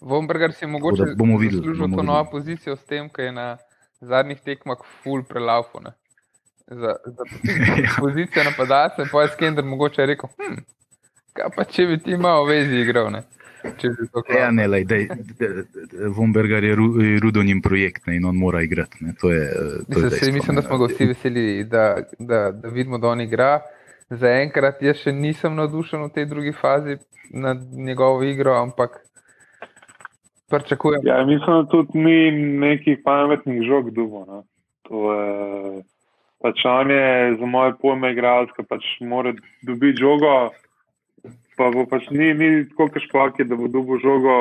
Vombergar 0.00 0.52
si 0.52 0.64
je 0.64 0.68
mogoče 0.68 1.04
videli, 1.04 1.50
zaslužil 1.52 1.88
to 1.96 2.02
novo 2.02 2.24
pozicijo 2.30 2.76
s 2.76 2.84
tem, 2.84 3.08
ker 3.08 3.24
je 3.24 3.32
na 3.32 3.58
zadnjih 4.00 4.40
tekmah 4.40 4.78
full 5.02 5.24
prelaufu. 5.24 5.80
ne. 5.80 5.92
Za, 6.66 6.96
za 7.04 7.24
Ja. 7.84 7.92
pozicijo 8.00 8.44
napadalca, 8.44 9.04
pa 9.12 9.22
je 9.22 9.28
Skender 9.28 9.64
mogoče 9.64 10.06
rekel, 10.06 10.28
hm, 10.36 10.60
kaj 11.32 11.50
pa 11.56 11.64
če 11.64 11.86
bi 11.86 11.98
ti 11.98 12.16
malo 12.16 12.44
vezi 12.44 12.80
igral, 12.80 13.10
ne? 13.10 13.22
Če 13.80 13.88
bi 13.94 14.06
to 14.12 14.22
Ja, 14.32 14.50
ne, 14.50 14.66
lej, 14.66 14.84
dej, 14.84 15.06
Vombergar 16.16 16.64
je, 16.64 16.74
ru, 16.78 16.88
je 17.02 17.20
Rudonim 17.22 17.62
projekt 17.62 18.06
ne, 18.06 18.16
in 18.16 18.24
on 18.24 18.36
mora 18.36 18.62
igrati. 18.62 19.04
Ne? 19.04 19.14
To 19.20 19.30
je, 19.30 19.44
eh, 19.44 19.56
to 19.92 19.98
je 20.00 20.04
Mislim, 20.04 20.10
dejstvo, 20.10 20.26
se, 20.26 20.32
mislim, 20.32 20.54
ne. 20.54 20.60
da 20.60 20.68
smo 20.68 20.78
ga 20.78 20.90
vsi 20.92 21.06
veseli, 21.06 21.64
da, 21.64 21.84
da, 22.18 22.40
da 22.50 22.68
vidimo, 22.68 22.98
da 22.98 23.08
on 23.08 23.20
igra. 23.20 23.50
Zaenkrat 24.10 24.82
jaz 24.86 25.02
še 25.02 25.12
nisem 25.12 25.56
navdušen 25.58 26.04
v 26.06 26.12
tej 26.14 26.28
drugi 26.30 26.52
fazi 26.54 26.98
nad 27.34 27.58
njegovo 27.72 28.22
igro, 28.22 28.54
ampak 28.54 29.00
pričakujem. 30.50 31.00
Ja, 31.04 31.24
mislim, 31.26 31.62
da 31.62 31.70
tudi 31.70 31.98
ni 31.98 32.30
nekih 32.58 32.98
pametnih 33.04 33.62
žog 33.66 33.90
dubo. 33.90 34.24
No. 34.28 34.44
To 34.88 35.12
je, 35.12 35.82
pač 36.42 36.62
on 36.64 36.90
je 36.90 37.34
za 37.40 37.46
moje 37.46 37.74
pojme 37.82 38.12
igralec, 38.14 38.54
ki 38.54 38.62
pač 38.68 38.86
mora 39.00 39.34
dobiti 39.66 39.98
žogo, 40.00 40.50
pa 41.56 41.70
bo 41.74 41.86
pač 41.88 42.10
ni, 42.10 42.32
ni 42.34 42.50
tako 42.70 42.90
kašpaki, 42.96 43.46
da 43.48 43.58
bo 43.58 43.68
dobil 43.72 44.00
žogo 44.02 44.36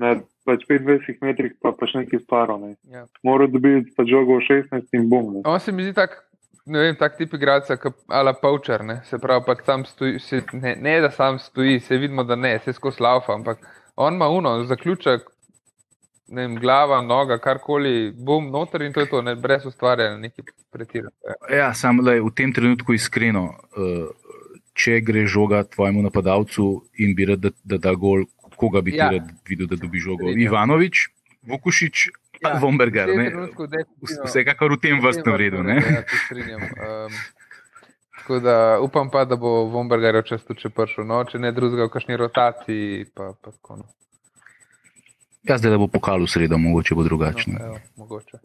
na 0.00 0.16
pač 0.46 0.62
25 0.68 1.24
metrih, 1.24 1.56
pa 1.62 1.72
pač 1.74 1.96
neki 1.98 2.22
sparo. 2.22 2.58
Ne. 2.62 2.76
Ja. 2.92 3.06
Mora 3.26 3.48
dobiti 3.50 3.92
pač 3.96 4.12
žogo 4.12 4.38
v 4.38 4.46
16 4.46 4.94
in 4.96 5.10
bom. 5.10 5.34
Ne. 5.34 5.44
On 5.44 5.60
se 5.60 5.74
mi 5.74 5.86
zdi 5.86 5.96
tak, 5.96 6.20
ne 6.66 6.82
vem, 6.82 6.98
tak 6.98 7.16
tip 7.18 7.34
igralca, 7.34 7.78
kot 7.80 7.98
ala 8.08 8.34
Poučer, 8.38 8.84
ne? 8.84 9.00
se 9.06 9.18
pravi, 9.22 9.44
pač 9.46 9.64
sam 9.66 9.86
stoji, 9.88 10.20
se, 10.22 10.42
ne, 10.52 10.76
ne 10.82 10.98
da 11.02 11.10
sam 11.14 11.40
stoji, 11.42 11.80
se 11.80 11.98
vidimo, 11.98 12.24
da 12.24 12.36
ne, 12.36 12.58
se 12.64 12.74
skozi 12.76 13.02
laufa, 13.02 13.34
ampak 13.34 13.62
on 13.96 14.14
ima 14.14 14.28
uno, 14.28 14.58
zaključek, 14.68 15.30
ne 16.28 16.42
vem, 16.42 16.56
glava, 16.60 17.00
noga, 17.06 17.38
karkoli, 17.38 18.10
bom 18.10 18.50
noter 18.50 18.82
in 18.82 18.92
to 18.92 19.04
je 19.04 19.10
to, 19.10 19.22
ne, 19.22 19.36
brez 19.38 19.66
ustvarjanja 19.66 20.18
nekaj 20.18 20.50
pretiranega. 20.74 21.38
Ja, 21.54 21.70
sam 21.74 22.02
lej, 22.02 22.20
v 22.26 22.34
tem 22.34 22.52
trenutku 22.54 22.96
iskreno, 22.98 23.46
uh, 23.78 24.25
če 24.76 25.00
gre 25.00 25.24
žoga 25.26 25.64
tvojemu 25.64 26.04
napadalcu 26.04 26.66
in 27.00 27.14
bi 27.16 27.24
rad, 27.26 27.40
da, 27.40 27.50
da 27.64 27.78
da 27.80 27.94
gol, 27.96 28.26
koga 28.56 28.80
bi 28.80 28.92
ti 28.92 29.00
Ja. 29.00 29.08
ja. 29.08 29.18
rad 29.18 29.32
videl, 29.44 29.66
da 29.66 29.76
dobi 29.76 29.98
žogo? 29.98 30.28
Ivanovič, 30.30 31.08
Vukušič, 31.46 31.96
ja, 32.42 32.58
Vombergar. 32.58 33.08
v 33.08 33.12
tem 33.12 33.18
ne. 33.18 33.30
trenutku 33.30 33.62
definitivno- 33.66 34.26
Vsekakor 34.26 34.72
v 34.72 34.78
tem 34.78 35.00
vrstnem 35.00 35.34
redu. 35.34 35.56
Ja. 35.62 36.02
Um, 36.58 37.12
tako 38.18 38.40
da 38.40 38.54
upam 38.80 39.10
pa, 39.10 39.24
da 39.24 39.36
bo 39.36 39.64
Vombergar 39.66 40.20
čez 40.24 40.42
to 40.42 40.52
če 40.52 40.68
prišel, 40.68 41.04
no, 41.04 41.22
če 41.24 41.38
ne 41.38 41.52
drugega 41.52 41.86
v 41.86 41.90
kakšni 41.90 42.16
rotaciji, 42.16 43.06
pa, 43.14 43.32
pa 43.34 43.50
tako. 43.50 43.76
No. 43.76 43.86
Ja, 45.44 45.56
zdaj 45.56 45.70
da 45.70 45.78
bo 45.78 45.86
pokal 45.86 46.18
v 46.18 46.26
sredo, 46.26 46.58
mogoče 46.58 46.94
bo 46.94 47.02
drugačno. 47.02 47.54
No, 47.54 47.64
evo, 47.64 47.78
mogoče. 47.96 48.42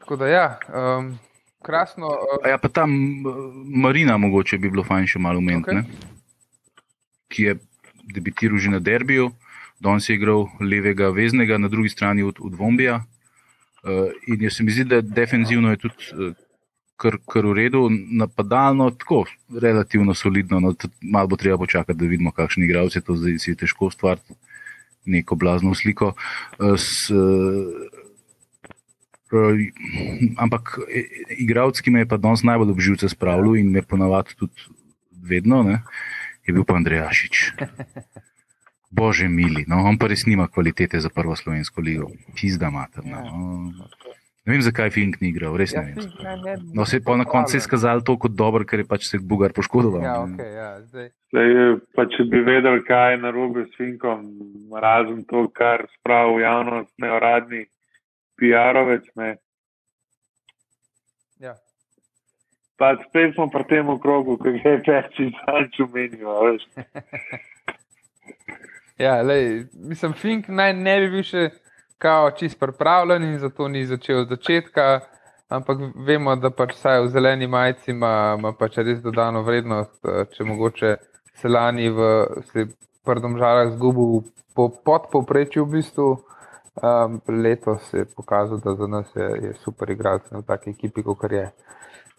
Tako 0.00 0.16
da 0.16 0.26
ja, 0.26 0.46
um, 0.66 1.18
krasno. 1.62 2.06
Uh, 2.06 2.48
Ja, 2.48 2.58
pa 2.58 2.68
tam 2.68 2.90
eh, 2.92 3.40
Marina, 3.64 4.16
mogoče 4.16 4.58
bi 4.58 4.70
bilo 4.70 4.84
fajn 4.84 5.06
še 5.06 5.22
malo 5.22 5.38
umeniti, 5.38 5.70
okay. 5.70 5.84
ki 7.30 7.48
je 7.48 7.56
debitiral 8.14 8.58
že 8.58 8.74
na 8.74 8.80
derbiju, 8.82 9.30
danes 9.80 10.08
je 10.08 10.16
igral 10.18 10.48
levega 10.60 11.10
veznega, 11.14 11.58
na 11.58 11.68
drugi 11.68 11.88
strani 11.88 12.22
od, 12.22 12.40
od 12.40 12.54
Vombija. 12.54 13.02
Uh, 13.80 14.12
in 14.28 14.42
jaz 14.44 14.58
se 14.58 14.64
mi 14.64 14.72
zdi, 14.76 14.84
da 14.84 15.00
defenzivno 15.00 15.70
je 15.72 15.78
tudi 15.80 16.10
uh, 16.12 16.34
kar, 17.00 17.16
kar 17.24 17.46
v 17.48 17.54
redu, 17.56 17.86
napadalno 18.12 18.90
tako, 18.92 19.24
relativno 19.48 20.14
solidno. 20.14 20.60
No, 20.60 20.74
malo 21.00 21.32
bo 21.32 21.38
treba 21.40 21.56
počakati, 21.56 21.96
da 21.96 22.10
vidimo, 22.10 22.32
kakšni 22.36 22.68
igralci 22.68 23.00
to 23.00 23.16
zdaj 23.16 23.38
si 23.40 23.54
je 23.54 23.60
težko 23.64 23.88
ustvariti 23.88 24.36
neko 25.04 25.34
blazno 25.34 25.74
sliko. 25.74 26.12
S, 26.76 27.08
ampak 30.36 30.78
e, 30.88 31.04
igralec, 31.42 31.80
ki 31.80 31.90
me 31.94 32.04
je 32.04 32.10
pa 32.10 32.18
danes 32.20 32.42
najbolj 32.46 32.74
obživce 32.74 33.10
spravljal 33.12 33.56
in 33.60 33.70
me 33.70 33.82
ponavadi 33.82 34.36
tudi 34.38 34.68
vedno, 35.10 35.62
ne, 35.62 35.80
je 36.46 36.54
bil 36.54 36.64
pa 36.64 36.78
Andrejašič. 36.80 37.44
Bože, 38.90 39.28
mili, 39.30 39.62
no, 39.70 39.84
on 39.86 39.94
pa 39.98 40.10
res 40.10 40.26
nima 40.26 40.48
kvalitete 40.50 40.98
za 40.98 41.12
prvo 41.14 41.36
slovensko 41.38 41.78
ligo. 41.78 42.10
Pizda 42.34 42.72
materna. 42.74 43.22
No. 43.22 43.70
Ne 44.46 44.56
vem, 44.56 44.62
zakaj 44.66 44.90
Fink 44.90 45.20
ni 45.22 45.30
igral, 45.30 45.54
res 45.54 45.76
ja, 45.76 45.84
ne 45.84 45.94
vem. 45.94 46.02
saj, 46.02 46.24
ne, 46.24 46.34
ne, 46.42 46.54
No, 46.74 46.82
se 46.82 46.98
je 46.98 47.04
pa 47.06 47.14
na 47.14 47.26
koncu 47.28 47.54
izkazalo 47.60 48.02
to 48.02 48.16
kot 48.18 48.34
dober, 48.34 48.64
ker 48.66 48.82
je 48.82 48.88
pač 48.88 49.06
se 49.06 49.20
Bugar 49.22 49.54
poškodoval. 49.54 50.02
Ja, 50.02 50.16
ne. 50.26 50.34
okay, 50.34 50.50
ja, 50.56 50.70
zdaj. 50.90 51.10
Zdaj, 51.30 51.54
pa 51.94 52.06
če 52.10 52.26
bi 52.26 52.40
vedeli, 52.42 52.82
kaj 52.88 53.14
je 53.14 53.20
narobe 53.22 53.66
s 53.68 53.78
Finkom, 53.78 54.24
razen 54.74 55.22
to, 55.30 55.44
kar 55.54 55.86
spravi 56.00 56.42
javnost, 56.42 56.90
neuradni 56.98 57.68
PR-ovec. 58.40 59.06
Ja. 61.40 61.54
Pa 62.80 62.94
spet 63.08 63.34
smo 63.36 63.50
pri 63.52 63.64
tem 63.68 63.88
okrogu, 63.92 64.38
ki 64.40 64.56
ga 64.58 64.74
je 64.74 64.82
peči 64.88 65.30
zanč 65.44 65.80
umenijo, 65.84 66.36
veš. 66.44 66.68
Ja, 69.00 69.22
lej, 69.24 69.64
mislim, 69.72 70.12
Fink 70.12 70.48
naj 70.52 70.74
ne 70.76 70.94
bi 71.00 71.06
bil 71.08 71.22
še 71.24 71.46
kao 72.00 72.30
čist 72.36 72.58
pripravljen 72.60 73.22
in 73.24 73.38
zato 73.40 73.68
ni 73.68 73.86
začel 73.88 74.18
od 74.26 74.34
začetka, 74.34 74.84
ampak 75.48 75.80
vemo, 76.06 76.34
da 76.36 76.50
pač 76.52 76.74
vsaj 76.76 77.00
v 77.06 77.08
zeleni 77.14 77.48
majici 77.48 77.94
ima, 77.94 78.36
ima 78.38 78.52
pač 78.52 78.76
res 78.84 79.00
dodano 79.00 79.40
vrednost, 79.46 79.96
eh, 80.04 80.26
če 80.34 80.44
mogoče 80.44 80.92
se 81.40 81.48
lani 81.48 81.88
v 81.88 82.10
se 82.52 82.66
prdom 83.08 83.38
žalah 83.40 83.72
zgubil 83.72 84.20
po 84.54 84.68
podpovprečju 84.68 85.64
v 85.64 85.78
bistvu. 85.78 86.10
Um, 86.80 87.20
letos 87.28 87.92
je 87.92 88.04
pokazal, 88.16 88.58
da 88.64 88.74
za 88.74 88.86
nas 88.86 89.06
je, 89.16 89.28
je 89.42 89.52
super 89.64 89.90
igralec 89.90 90.22
v 90.32 90.42
taki 90.46 90.70
ekipi, 90.70 91.02
kot 91.02 91.32
je. 91.32 91.50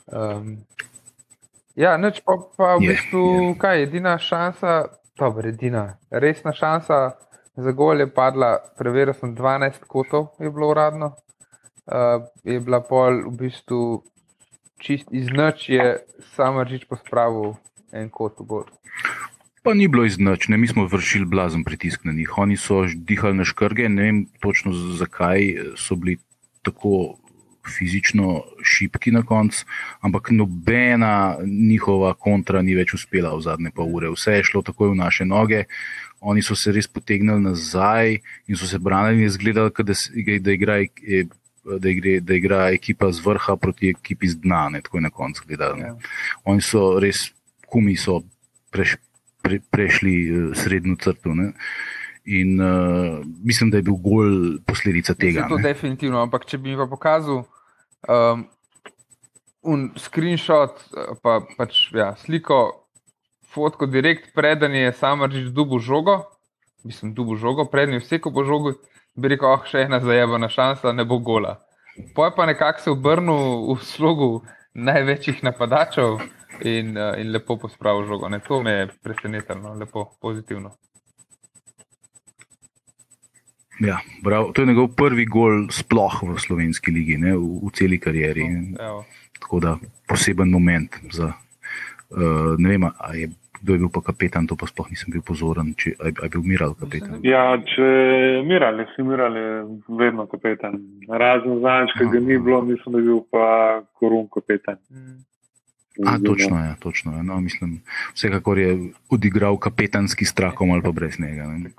Um, 0.05 0.57
ja, 1.75 1.97
neč 1.97 2.21
pa, 2.25 2.37
pa 2.57 2.75
v 2.77 2.83
Je, 2.83 2.93
bistvu, 2.93 3.55
kaj, 3.57 3.83
edina 3.83 4.17
šansa, 4.21 4.85
dobro, 5.17 5.49
edina, 5.49 5.97
resna 6.11 6.53
šansa 6.53 7.01
za 7.55 7.71
gol 7.71 7.99
je 7.99 8.07
padla, 8.13 8.57
preveril 8.77 9.13
sem 9.13 9.35
12 9.35 9.83
kotov, 9.87 10.27
je 10.39 10.51
bilo 10.51 10.69
uradno. 10.69 11.15
Uh, 11.85 12.23
je 12.43 12.59
bila 12.59 12.79
pol 12.81 13.23
v 13.27 13.33
bistvu 13.37 14.03
čist 14.81 15.09
iz 15.11 15.29
noč, 15.33 15.69
je 15.69 16.05
samo 16.35 16.63
reč 16.63 16.85
pospravil 16.89 17.55
en 17.91 18.09
kot 18.09 18.39
v 18.39 18.45
gol. 18.45 18.69
Pa 19.63 19.73
ni 19.73 19.87
bilo 19.87 20.05
iznačne, 20.05 20.57
mi 20.57 20.67
smo 20.67 20.87
vršili 20.89 21.25
blazen 21.25 21.63
pritisk 21.63 22.03
na 22.03 22.11
njih. 22.11 22.37
Oni 22.37 22.57
so 22.57 22.85
dihali 22.95 23.37
na 23.37 23.45
škrge, 23.45 23.89
ne 23.89 24.03
vem 24.03 24.25
točno 24.39 24.73
zakaj 24.73 25.53
so 25.77 25.95
bili 25.95 26.17
tako 26.61 27.17
fizično 27.77 28.41
šipki 28.63 29.11
na 29.11 29.21
koncu, 29.25 29.65
ampak 30.01 30.31
nobena 30.31 31.37
njihova 31.45 32.13
kontra 32.13 32.61
ni 32.61 32.75
več 32.75 32.93
uspela 32.93 33.35
v 33.35 33.41
zadnje 33.41 33.71
pol 33.75 33.93
ure. 33.95 34.09
Vse 34.09 34.39
je 34.39 34.47
šlo 34.49 34.61
takoj 34.65 34.95
v 34.95 34.97
naše 34.97 35.25
noge, 35.25 35.63
oni 36.21 36.41
so 36.41 36.55
se 36.55 36.71
res 36.71 36.87
potegnili 36.87 37.41
nazaj 37.41 38.17
in 38.47 38.57
so 38.57 38.67
se 38.67 38.79
branili 38.79 39.25
in 39.25 39.69
kot 39.75 39.85
da, 39.85 39.93
da, 40.39 40.51
igra, 40.51 40.79
eh, 40.81 41.25
da, 41.79 41.89
igre, 41.89 42.19
da 42.19 42.33
igra 42.33 42.69
ekipa 42.69 43.11
z 43.11 43.25
vrha 43.25 43.55
proti 43.57 43.89
ekipi 43.89 44.27
z 44.27 44.41
dna, 44.41 44.69
ne, 44.69 44.81
tako 44.81 44.97
je 44.97 45.01
na 45.01 45.09
koncu 45.09 45.43
gledalo. 45.47 45.75
ne. 45.75 45.85
Ja. 45.85 45.95
Oni 46.43 46.61
so 46.61 46.99
res, 46.99 47.31
kumi 47.65 47.95
so 47.97 48.21
preš, 48.71 48.97
pre, 49.41 49.59
prešli 49.71 50.15
uh, 50.29 50.51
srednjo 50.57 50.95
crto. 51.01 51.33
Ne? 51.37 51.51
In 52.25 52.61
uh, 52.61 53.19
mislim, 53.43 53.71
da 53.71 53.81
je 53.81 53.87
bil 53.89 53.97
gol 53.97 54.57
posledica 54.65 55.13
tega. 55.13 55.45
Saj 55.45 55.49
To 55.49 55.57
ne. 55.57 55.67
definitivno, 55.69 56.21
ampak 56.21 56.45
če 56.45 56.61
bi 56.61 56.73
mi 56.73 56.77
pa 56.77 56.85
pokazal 56.89 57.43
um, 58.07 58.45
un 59.61 59.89
screenshot, 59.97 60.77
eh, 60.97 61.13
pa 61.21 61.39
pač 61.57 61.89
ja, 61.93 62.11
sliko, 62.17 62.87
fotko 63.51 63.85
direkt, 63.85 64.31
preden 64.35 64.75
je 64.75 64.93
samo 64.93 65.27
reči 65.27 65.49
dubu 65.53 65.79
žogo, 65.79 66.23
mislim, 66.83 67.13
dubu 67.13 67.35
žogo, 67.35 67.65
preden 67.69 67.99
je 67.99 68.05
vse, 68.05 68.21
ko 68.21 68.31
bo 68.33 68.45
žogo, 68.47 68.73
bi 69.15 69.33
rekel, 69.33 69.49
oh, 69.51 69.65
še 69.67 69.85
ena 69.85 69.99
zajebana 70.01 70.49
šansa, 70.49 70.95
ne 70.95 71.05
bo 71.05 71.19
gola. 71.19 71.59
Poj 72.15 72.31
pa 72.35 72.47
nekako 72.47 72.81
se 72.81 72.91
obrnil 72.91 73.73
v 73.75 73.77
slogu 73.83 74.29
največjih 74.73 75.43
napadačev 75.43 76.21
in, 76.65 76.95
uh, 76.97 77.15
in 77.19 77.31
lepo 77.31 77.57
pospravil 77.57 78.05
žogo. 78.07 78.29
Ne, 78.29 78.39
to 78.39 78.61
me 78.63 78.71
je 78.71 78.87
presenetilo, 79.03 79.61
no, 79.61 79.73
lepo, 79.79 80.11
pozitivno. 80.21 80.75
Ja, 83.81 83.97
prav, 84.23 84.51
to 84.53 84.61
je 84.61 84.67
njegov 84.67 84.91
prvi 84.95 85.25
gol 85.25 85.67
sploh 85.73 86.21
v 86.23 86.37
slovenski 86.39 86.91
ligi, 86.93 87.17
ne, 87.17 87.33
v, 87.33 87.65
v 87.65 87.71
celi 87.73 87.97
karieri. 87.99 88.45
Evo. 88.77 89.05
Tako 89.41 89.59
da 89.59 89.77
poseben 90.07 90.51
moment. 90.53 90.99
Za, 91.11 91.31
uh, 91.33 92.53
ne 92.57 92.69
vem, 92.69 92.85
a 92.85 93.13
je, 93.17 93.31
kdo 93.61 93.73
je 93.73 93.79
bil 93.81 93.89
pa 93.89 94.03
kapetan, 94.05 94.45
to 94.45 94.53
pa 94.55 94.69
sploh 94.69 94.85
nisem 94.93 95.09
bil 95.13 95.25
pozoren, 95.25 95.73
če 95.73 95.95
a 95.97 96.13
a 96.13 96.29
je 96.29 96.33
bil 96.35 96.45
Miral 96.45 96.77
kapetan. 96.77 97.25
Ja, 97.25 97.57
če 97.57 97.89
Miral, 98.45 98.85
si 98.93 99.05
Miral 99.07 99.37
je 99.37 99.49
vedno 99.97 100.27
kapetan. 100.29 100.77
Razen 101.09 101.61
zadnjič, 101.65 101.97
ki 101.97 102.09
ga 102.13 102.21
ni 102.21 102.37
bilo, 102.37 102.61
mislim, 102.61 102.93
da 102.93 103.01
je 103.01 103.09
bil 103.09 103.25
pa 103.33 103.45
Korun 103.97 104.29
kapetan. 104.29 104.77
Mm. 104.93 105.19
A, 106.05 106.19
točno 106.19 106.65
je, 106.65 106.75
točno 106.79 107.17
je. 107.17 107.23
No, 107.23 107.41
mislim, 107.41 107.81
vsekakor 108.13 108.57
je 108.57 108.77
odigral 109.09 109.57
kapetanski 109.57 110.25
s 110.25 110.33
trakom 110.33 110.71
ali 110.71 110.81
pa 110.81 110.91
brez 110.91 111.19
njega. 111.19 111.47
Ne. 111.47 111.71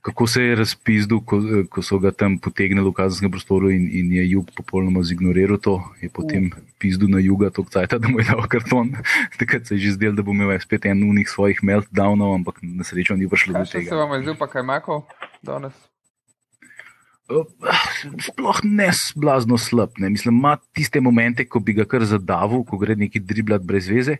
Kako 0.00 0.26
se 0.26 0.42
je 0.42 0.56
razpizdil, 0.56 1.20
ko, 1.20 1.40
ko 1.70 1.82
so 1.82 1.98
ga 2.00 2.10
tam 2.10 2.38
potegnili 2.38 2.88
v 2.88 2.92
kazenskem 2.96 3.30
prostoru 3.30 3.68
in, 3.70 3.84
in 3.92 4.12
je 4.12 4.30
jug 4.30 4.48
popolnoma 4.56 5.02
zignoriral 5.04 5.60
to, 5.60 5.76
je 6.00 6.08
potem 6.08 6.48
pizdil 6.80 7.12
na 7.12 7.20
juga 7.20 7.50
to 7.50 7.64
cajt, 7.68 7.94
da 8.02 8.08
mu 8.08 8.20
je 8.20 8.24
dal 8.24 8.40
karton. 8.48 8.96
Takrat 9.36 9.68
se 9.68 9.76
je 9.76 9.80
že 9.80 9.92
zdel, 10.00 10.16
da 10.16 10.24
bo 10.24 10.32
imel 10.32 10.56
spet 10.60 10.88
en 10.88 11.04
unih 11.04 11.28
svojih 11.28 11.60
meltdownov, 11.60 12.34
ampak 12.34 12.64
na 12.64 12.84
srečo 12.84 13.16
ni 13.16 13.28
prišlo 13.28 13.52
do 13.52 13.64
Kaj 13.64 13.66
še 13.68 13.72
se 13.72 13.84
tega. 13.84 14.00
vam 14.00 14.16
je 14.16 14.24
zdel 14.24 14.36
pa 14.40 14.48
kaj 14.48 14.64
mako 14.64 15.04
danes? 15.44 15.89
Sploh 18.20 18.58
ne 18.64 18.88
s- 18.88 19.12
blazno 19.14 19.58
slab. 19.58 19.90
Ne. 19.98 20.10
Mislim, 20.10 20.34
ima 20.34 20.56
tiste 20.72 21.00
momente, 21.00 21.44
ko 21.44 21.60
bi 21.60 21.72
ga 21.72 21.84
kar 21.84 22.04
zadavil, 22.04 22.64
ko 22.64 22.78
gre 22.78 22.96
neki 22.96 23.20
driblat 23.20 23.62
brez 23.62 23.88
veze, 23.88 24.16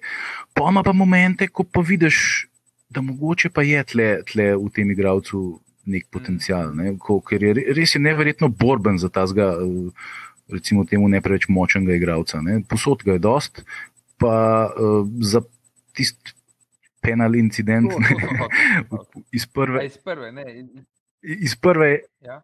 pa 0.55 0.69
ima 0.69 0.83
pa 0.83 0.93
momente, 0.93 1.49
ko 1.49 1.65
pa 1.65 1.81
vidiš, 1.81 2.47
da 2.89 3.01
mogoče 3.01 3.51
pa 3.51 3.63
je 3.63 3.85
tle, 3.85 4.09
tle 4.25 4.57
v 4.57 4.71
tem 4.71 4.91
igravcu 4.91 5.43
nek 5.87 6.09
potencial. 6.09 6.75
Ne. 6.75 6.97
Ko, 6.99 7.21
ker 7.21 7.43
je 7.43 7.53
re- 7.53 7.73
res 7.73 7.95
je 7.95 8.01
neverjetno 8.01 8.49
borben 8.51 8.99
za 8.99 9.09
tazga, 9.09 9.55
recimo 10.49 10.85
temu 10.85 11.09
ne 11.09 11.21
preveč 11.21 11.49
močnega 11.49 11.95
igravca. 11.95 12.41
Ne. 12.41 12.61
Posod 12.63 13.03
ga 13.03 13.13
je 13.13 13.19
dost, 13.21 13.63
pa 14.17 14.35
uh, 14.69 15.03
za 15.21 15.41
tisti 15.93 16.35
penal 17.01 17.35
incident 17.35 17.89
To, 17.89 17.99
ne, 17.99 18.09
to 18.11 18.19
sem 18.21 18.39
hotel. 18.39 19.23
iz 19.33 19.47
prve. 19.47 19.87
Iz 19.87 19.97
prve, 19.99 20.33
ne. 20.33 20.45
Iz 21.23 21.55
prve, 21.57 21.99
Ja. 22.21 22.43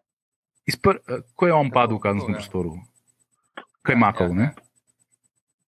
Iz 0.67 0.75
pr, 0.75 0.99
eh, 1.07 1.23
ko 1.35 1.47
je 1.47 1.53
on 1.53 1.71
padel 1.71 1.97
v 1.97 2.03
kazenskem 2.03 2.35
ja. 2.35 2.41
prostoru, 2.43 2.77
kaj 3.81 3.95
je 3.95 3.99
makal. 3.99 4.33
ja, 4.33 4.33
ne? 4.33 4.47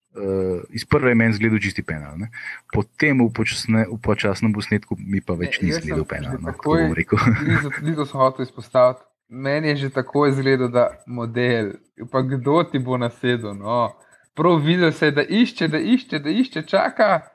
Uh, 0.10 0.66
iz 0.74 0.84
prve 0.90 1.12
je 1.12 1.16
meni 1.16 1.34
zgledal 1.34 1.62
čisti 1.62 1.84
penal. 1.86 2.18
Ne? 2.18 2.32
Potem 2.74 3.22
v, 3.22 3.30
počasne, 3.30 3.86
v 3.88 4.00
počasnem 4.02 4.52
posnetku 4.52 4.98
mi 4.98 5.22
pa 5.22 5.38
več 5.38 5.62
ni 5.62 5.70
zgledal 5.72 6.04
penal. 6.10 6.36
No, 6.42 6.50
tako 6.50 6.80
bom 6.82 6.96
rekel. 6.98 7.22
Ni 7.86 7.94
to 7.96 8.08
sem 8.10 8.18
hotel 8.20 8.44
izpostaviti. 8.44 9.06
Meni 9.30 9.70
je 9.70 9.76
že 9.86 9.90
tako 9.94 10.26
izgledal, 10.26 10.74
da 10.74 10.90
model, 11.06 11.78
pa 12.10 12.26
kdo 12.26 12.66
ti 12.66 12.82
bo 12.82 12.98
nasedel. 12.98 13.54
No. 13.54 13.94
Prav 14.34 14.58
videl 14.66 14.92
se 14.92 15.12
je, 15.12 15.16
da 15.22 15.24
išče, 15.24 15.68
da 15.70 15.78
išče, 15.78 16.20
da 16.26 16.30
išče, 16.30 16.66
čaka. 16.66 17.30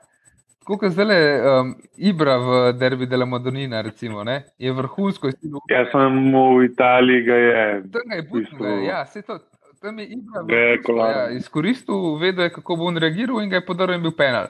Tako 0.65 0.77
kot 0.81 0.91
zdaj 0.91 1.59
um, 1.61 1.75
Ibra 1.97 2.37
v 2.41 2.73
derbi 2.73 3.05
dela 3.05 3.25
Madonina, 3.25 3.81
recimo, 3.85 4.23
ne? 4.23 4.43
je 4.57 4.71
vrhunsko 4.73 5.29
izsilil. 5.29 5.61
Jaz 5.69 5.91
sem 5.91 6.15
v 6.33 6.63
Italiji, 6.65 7.21
ga 7.27 7.35
je. 7.35 7.83
Tam 7.93 8.15
je 8.15 8.23
butno, 8.31 8.71
ja, 8.81 9.03
se 9.05 9.21
to. 9.21 9.37
Tam 9.81 9.99
je 9.99 10.05
Ibra 10.05 10.41
je 10.41 10.63
vrhunsko, 10.63 10.91
kolaren. 10.91 11.19
ja, 11.19 11.37
izkoristil, 11.37 12.17
vedel 12.17 12.47
je, 12.47 12.55
kako 12.57 12.79
bo 12.81 12.89
on 12.89 12.97
reagiral 12.97 13.43
in 13.43 13.53
ga 13.53 13.61
je 13.61 13.65
podaril 13.65 13.99
in 13.99 14.07
bil 14.07 14.15
penal. 14.17 14.49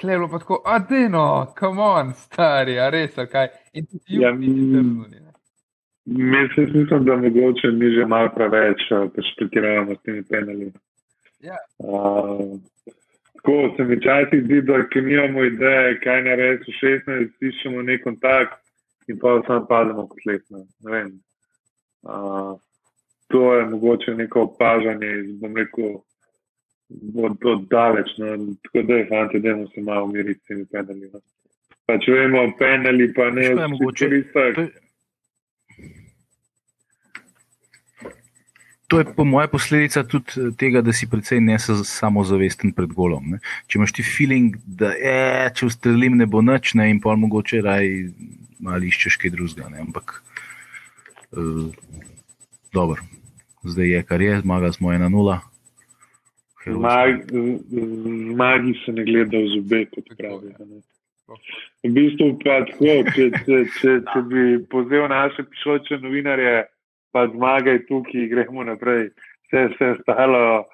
Tle 0.00 0.12
je 0.12 0.18
bilo 0.18 0.28
pa 0.32 0.42
tako, 0.42 0.60
a 0.66 0.78
deno, 0.78 1.54
come 1.58 1.82
on, 1.82 2.12
stari, 2.18 2.74
a 2.82 2.90
res, 2.90 3.14
a 3.18 3.30
kaj. 3.30 3.48
In 3.78 3.86
tudi 3.86 4.18
Ja, 4.24 4.34
mm. 4.34 4.42
trznil, 4.42 4.90
ne. 5.10 5.24
Mislim, 6.04 7.04
da 7.06 7.16
mogoče 7.16 7.70
mi 7.70 7.94
že 7.94 8.06
malo 8.06 8.34
preveč 8.34 8.90
eh, 8.90 9.08
pretiravamo 9.38 9.94
s 9.94 10.02
temi 10.02 10.22
penali. 10.22 10.72
Ja. 11.40 11.56
Uh, 11.78 12.58
tako 13.44 13.74
se 13.76 13.84
mi 13.84 13.96
včasih 13.96 14.44
zdi, 14.44 14.62
da 14.62 14.88
ki 14.88 15.00
nimamo 15.00 15.44
ideje, 15.44 16.00
kaj 16.00 16.22
narediti 16.22 16.72
v 16.72 16.74
16, 16.80 17.48
iščemo 17.48 17.82
nek 17.82 18.02
kontakt 18.04 18.60
in 19.08 19.18
pa 19.20 19.42
sam 19.46 19.66
pademo 19.68 20.06
kot 20.08 20.24
letno. 20.26 20.64
Ne. 20.80 21.02
Uh, 22.02 22.56
to 23.28 23.54
je 23.54 23.66
mogoče 23.66 24.14
neko 24.14 24.42
opažanje 24.48 25.10
iz, 25.18 25.34
bom 25.40 25.56
rekel, 25.56 26.00
od, 27.26 27.36
od 27.44 27.68
daleč. 27.68 28.16
No. 28.18 28.36
Tako 28.62 28.82
da 28.88 28.94
je, 28.94 29.06
fanti, 29.08 29.40
dajmo 29.40 29.68
se 29.74 29.80
malo 29.80 30.04
umiriti 30.04 30.40
s 30.40 30.44
temi 30.48 30.66
penali. 30.72 31.10
No. 31.12 31.20
Pa 31.86 31.98
če 32.00 32.12
vemo, 32.12 32.46
penali 32.58 33.12
pa 33.12 33.28
ne, 33.30 33.48
Veš, 33.48 33.56
kaj 33.56 33.64
je 33.64 33.68
mogoče? 33.68 34.08
koristak. 34.08 34.80
To 38.94 39.00
je- 39.00 39.10
po 39.10 39.24
mojem 39.24 39.50
posledica 39.50 40.04
tudi 40.04 40.30
eh, 40.36 40.50
tega, 40.54 40.78
da 40.80 40.92
si 40.92 41.06
precej 41.06 41.40
nesamozavesten 41.40 42.70
pred 42.72 42.92
golom. 42.92 43.26
Ne? 43.28 43.38
Če 43.66 43.78
imaš 43.78 43.92
ti 43.92 44.02
feeling, 44.02 44.54
da 44.64 44.92
je, 44.92 45.18
če 45.52 45.66
ustrelim, 45.66 46.14
ne 46.14 46.26
bo 46.26 46.38
nič, 46.40 46.74
ne, 46.74 46.86
in 46.88 47.00
pa 47.00 47.16
mogoče 47.16 47.58
raj 47.60 47.90
malo 48.60 48.82
iščeš 48.82 49.16
kaj 49.16 49.30
drugega. 49.30 49.66
ne, 49.68 49.80
Ampak 49.80 50.22
uh, 51.32 51.74
dobro, 52.70 53.02
zdaj 53.64 53.88
je 53.88 54.02
kar 54.04 54.20
je, 54.20 54.40
zmagali 54.40 54.72
smo 54.72 54.88
1-0. 54.90 55.40
Zmag- 56.64 57.26
z- 57.26 57.60
Zmagi 58.30 58.72
se 58.80 58.92
ne 58.92 59.04
gleda 59.04 59.36
v 59.36 59.48
zobe, 59.50 59.84
kot 59.86 60.06
pravijo. 60.16 60.54
ne. 60.60 60.80
V 61.82 61.90
bistvu 61.90 62.38
pa 62.38 62.60
tako, 62.62 62.84
če, 63.10 63.24
če, 63.38 63.56
če, 63.74 63.90
če 64.02 64.20
bi 64.22 64.42
povzel 64.66 65.08
naše 65.08 65.42
pišoče 65.42 65.98
novinarje, 65.98 66.54
pa 67.14 67.28
zmagaj 67.30 67.84
tukaj, 67.86 68.26
gremo 68.32 68.64
naprej. 68.66 69.12
Vse, 69.46 69.68
vse 69.70 69.90
ostalo, 69.94 70.64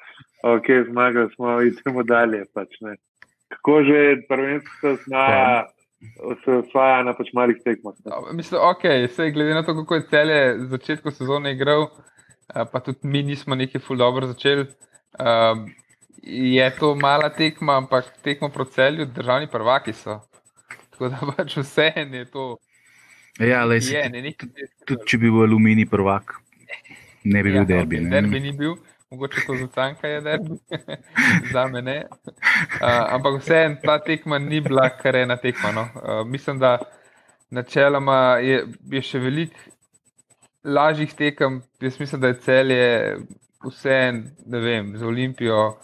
ok, 0.43 0.71
zmagali 0.89 1.29
smo, 1.35 1.59
idemo 1.69 2.03
dalje. 2.03 2.47
Pač, 2.55 2.81
ne. 2.81 2.97
Kako 3.53 3.83
že 3.85 4.01
prvenstvo 4.29 4.79
se 4.81 4.89
osvaja, 4.95 5.67
se 6.45 6.57
osvaja 6.63 7.03
na 7.05 7.13
pač 7.19 7.33
malih 7.37 7.59
tekmah. 7.65 7.99
Dobro, 8.05 8.33
Mislim, 8.33 8.61
ok, 8.63 8.87
sej 9.17 9.35
glede 9.37 9.59
na 9.59 9.67
to, 9.67 9.75
kako 9.83 10.01
je 10.01 10.07
celje 10.11 10.41
začetku 10.73 11.11
sezone 11.11 11.53
igral, 11.53 11.91
eh, 12.55 12.65
pa 12.73 12.81
tudi 12.81 12.99
mi 13.03 13.23
nismo 13.23 13.55
neki 13.55 13.83
ful 13.83 14.01
dobro 14.01 14.31
začeli. 14.31 14.65
Um, 15.21 15.67
je 16.23 16.71
to 16.79 16.95
mala 16.95 17.29
tekma, 17.29 17.77
ampak 17.83 18.09
tekmo 18.25 18.49
proti 18.49 18.79
celju, 18.79 19.07
državni 19.07 19.51
prvaki 19.51 19.93
so. 19.93 20.21
Tako 20.91 21.09
da 21.09 21.33
pač 21.37 21.57
vse 21.61 21.93
je 21.97 22.25
to. 22.25 22.57
Ja, 23.41 23.65
lej, 23.65 23.77
Je, 23.77 24.03
se, 24.03 24.09
ne, 24.13 24.23
nekaj 24.23 24.49
tudi 24.85 25.07
če 25.09 25.19
bi 25.19 25.31
bil 25.33 25.47
aluminij 25.47 25.89
prvak, 25.89 26.35
ne 27.25 27.43
bi 27.43 27.55
bil 27.55 27.65
derbi. 27.65 27.97
okay, 27.97 28.05
ne. 28.05 28.11
derbi 28.13 28.41
ni 28.45 28.53
bil, 28.53 28.75
mogoče 29.11 29.47
to 29.47 29.57
za 29.57 29.69
Canka 29.75 30.09
je 30.09 30.21
derbi, 30.21 30.59
za 31.55 31.67
me 31.73 31.81
ne. 31.83 31.97
Uh, 32.05 33.15
ampak 33.17 33.41
vseeno 33.41 33.81
ta 33.85 33.97
tekma 34.05 34.39
ni 34.39 34.61
bila 34.61 34.91
kar 34.93 35.17
ena 35.17 35.39
tekma. 35.41 35.73
No. 35.73 35.87
Uh, 35.95 36.27
mislim, 36.29 36.59
da 36.61 36.77
načeloma 37.51 38.19
je, 38.45 38.65
je 38.93 39.03
še 39.03 39.23
veliko 39.25 39.73
lažjih 40.65 41.15
tekem. 41.17 41.63
Jaz 41.81 41.97
mislim, 42.01 42.21
da 42.21 42.29
je 42.29 42.41
celje 42.45 43.17
vseeno, 43.65 44.37
ne 44.47 44.61
vem, 44.61 44.93
z 44.99 45.09
Olimpijo, 45.09 45.79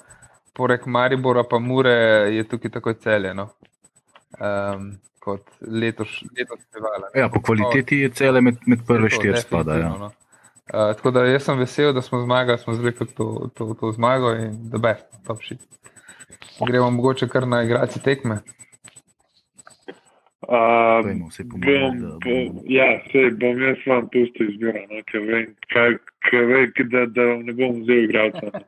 porek 0.53 0.87
Maribora 0.87 1.45
pa 1.49 1.59
Mure 1.59 1.97
je 2.37 2.45
tukaj 2.45 2.77
tako 2.77 2.93
celje. 3.01 3.33
No. 3.35 3.49
Um, 4.37 4.99
kot 5.27 5.43
letos, 5.61 6.21
letos 6.39 6.63
fevala. 6.73 7.11
Ja, 7.19 7.29
po 7.33 7.43
kvaliteti 7.43 7.99
je 8.05 8.13
cele 8.15 8.41
med, 8.45 8.63
med 8.67 8.85
prve 8.87 9.11
štiri 9.11 9.43
spada. 9.43 9.79
Ja. 9.81 9.91
no. 9.99 10.13
Uh, 10.67 10.91
tako 10.99 11.13
da 11.15 11.23
jaz 11.27 11.45
sem 11.47 11.59
vesel, 11.63 11.93
da 11.95 12.03
smo 12.03 12.21
zmagali, 12.25 12.59
smo 12.59 12.75
zvekli 12.75 13.07
to, 13.15 13.51
to, 13.55 13.75
to 13.81 13.93
zmago 13.95 14.33
in 14.35 14.57
da 14.71 14.79
be, 14.83 14.95
top 15.27 15.43
shit. 15.43 15.63
Gremo 16.67 16.91
mogoče 16.91 17.29
kar 17.31 17.47
na 17.47 17.63
igrači 17.63 18.03
tekme. 18.03 18.41
Uh, 20.47 21.07
Dajmo, 21.07 21.29
bom, 21.55 22.01
da 22.01 22.19
bom, 22.25 22.59
ja, 22.71 22.87
se 23.13 23.31
bom 23.41 23.63
jaz 23.63 23.83
vam 23.87 24.09
pustil 24.13 24.51
izbiro, 24.51 24.83
no, 24.91 25.03
ker 25.11 25.25
vem, 25.27 25.49
kaj, 25.75 25.97
ker 26.29 26.47
vem 26.51 26.91
da, 26.93 27.07
da 27.15 27.31
vam 27.33 27.47
ne 27.47 27.55
bom 27.55 27.81
vzel 27.83 28.05
igralca. 28.07 28.63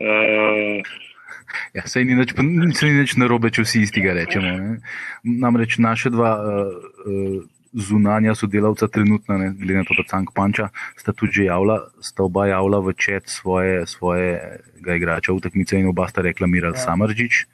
Uh, 0.00 0.80
Ja, 1.76 1.86
sej 1.86 2.04
ni 2.06 2.14
nič, 2.18 2.34
saj 2.34 2.90
ni 2.90 3.02
nič 3.02 3.16
narobe, 3.20 3.50
če 3.50 3.64
vsi 3.66 3.84
istega 3.86 4.14
rečemo. 4.16 4.46
Ne? 4.46 4.76
Namreč 5.22 5.78
naše 5.82 6.10
dva 6.10 6.34
uh, 6.38 6.70
uh, 7.06 7.40
zunanja 7.72 8.34
sodelavca, 8.34 8.88
trenutno, 8.88 9.38
ne, 9.38 9.52
glede 9.54 9.78
na 9.78 9.84
to, 9.84 9.94
da 9.94 10.06
Cank 10.10 10.32
Panča, 10.34 10.68
sta 10.98 11.12
tudi 11.12 11.40
že 11.40 11.44
javila, 11.44 11.78
sta 12.02 12.26
oba 12.26 12.46
javila 12.50 12.80
v 12.82 12.94
čet 12.98 13.30
svoje, 13.30 13.86
svojega 13.86 14.96
igrača 14.98 15.32
v 15.32 15.40
tekmice 15.40 15.78
in 15.78 15.90
oba 15.90 16.08
sta 16.10 16.22
reklamirali 16.22 16.74
ja. 16.74 16.82
Ja. 16.82 16.84
Samardžič. 16.90 17.46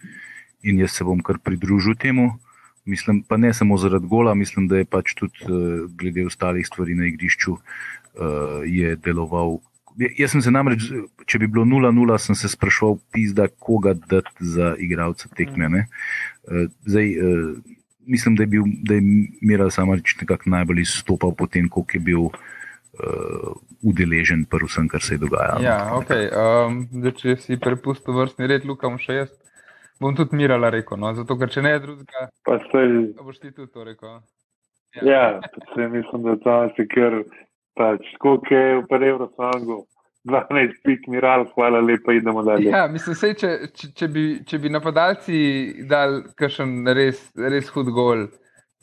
In 0.67 0.81
jaz 0.81 0.97
se 0.97 1.05
bom 1.05 1.21
kar 1.21 1.39
pridružil 1.39 1.95
temu. 2.01 2.39
Mislim, 2.87 3.23
pa 3.23 3.37
ne 3.37 3.53
samo 3.55 3.77
zaradi 3.77 4.07
gola, 4.07 4.35
mislim, 4.35 4.69
da 4.69 4.79
je 4.79 4.89
pač 4.89 5.15
tudi 5.15 5.45
uh, 5.45 5.85
glede 5.99 6.27
ostalih 6.27 6.67
stvari 6.67 6.95
na 6.95 7.11
igrišču 7.11 7.53
uh, 7.53 8.63
je 8.65 8.97
deloval. 8.97 9.61
Ja- 9.97 10.13
Jaz 10.19 10.31
sem 10.31 10.43
se 10.43 10.51
namreč, 10.51 10.91
če 11.27 11.39
bi 11.39 11.47
bilo 11.47 11.65
0-0, 11.65 12.19
sem 12.19 12.35
se 12.35 12.49
spraševal, 12.49 12.99
pizda, 13.13 13.49
koga 13.49 13.95
dati 13.95 14.45
za 14.45 14.75
igralca 14.79 15.29
tekme. 15.37 15.69
Ne? 15.69 15.87
Eh, 16.49 16.67
Zdaj, 16.85 17.13
eh, 17.13 17.77
mislim, 18.07 18.37
da 18.37 18.43
je, 18.43 18.47
bil, 18.47 18.63
da 18.83 18.95
je 18.95 19.03
Miral 19.43 19.71
Samarič 19.71 20.17
nekako 20.21 20.51
najbolj 20.51 20.81
izstopal 20.81 21.35
po 21.35 21.47
tem, 21.47 21.69
koliko 21.69 21.97
je 21.97 22.01
bil 22.01 22.23
uh, 22.27 23.57
udeležen 23.83 24.45
pri 24.45 24.67
vsem, 24.67 24.89
kar 24.89 25.03
se 25.03 25.15
je 25.15 25.19
dogajalo. 25.19 25.61
Ja, 25.65 25.91
okay. 25.99 26.31
um, 26.31 26.87
zdaj, 26.93 27.13
če 27.21 27.37
si 27.43 27.59
prepustil 27.61 28.15
vrstni 28.15 28.47
red, 28.47 28.65
Luka, 28.65 28.89
še 29.03 29.19
jaz 29.21 29.35
bom 30.01 30.17
tudi 30.17 30.37
Mirala 30.37 30.71
rekel. 30.71 30.99
No? 31.01 31.13
Zato, 31.17 31.37
ker 31.41 31.51
če 31.53 31.65
ne 31.65 31.77
drugega, 31.83 32.29
pa 32.47 32.59
se 32.69 32.85
boš 33.21 33.41
ti 33.43 33.53
tudi 33.53 33.73
to 33.73 33.85
rekel. 33.85 34.21
Ja, 35.03 35.41
ja 35.77 35.89
mislim, 35.93 36.23
da 36.25 36.37
to 36.41 36.57
je 36.79 36.87
ker 36.89 37.21
pač, 37.77 38.09
koliko 38.19 38.55
je 38.55 38.81
v 38.83 39.03
Evrosangu. 39.13 39.85
12 40.27 40.81
pik, 40.83 41.05
miral, 41.07 41.45
hvala 41.55 41.81
lepa, 41.81 42.13
idemo 42.13 42.43
dalje. 42.43 42.71
Ja, 42.71 42.89
mislim, 42.91 43.15
sej, 43.15 43.37
če, 43.39 43.51
če, 43.79 43.93
če, 43.95 44.09
bi, 44.11 44.25
če 44.47 44.59
bi 44.59 44.73
napadalci 44.75 45.37
dal 45.87 46.19
kakšen 46.35 46.81
res, 46.99 47.21
res 47.39 47.71
hud 47.71 47.93
gol, 47.95 48.25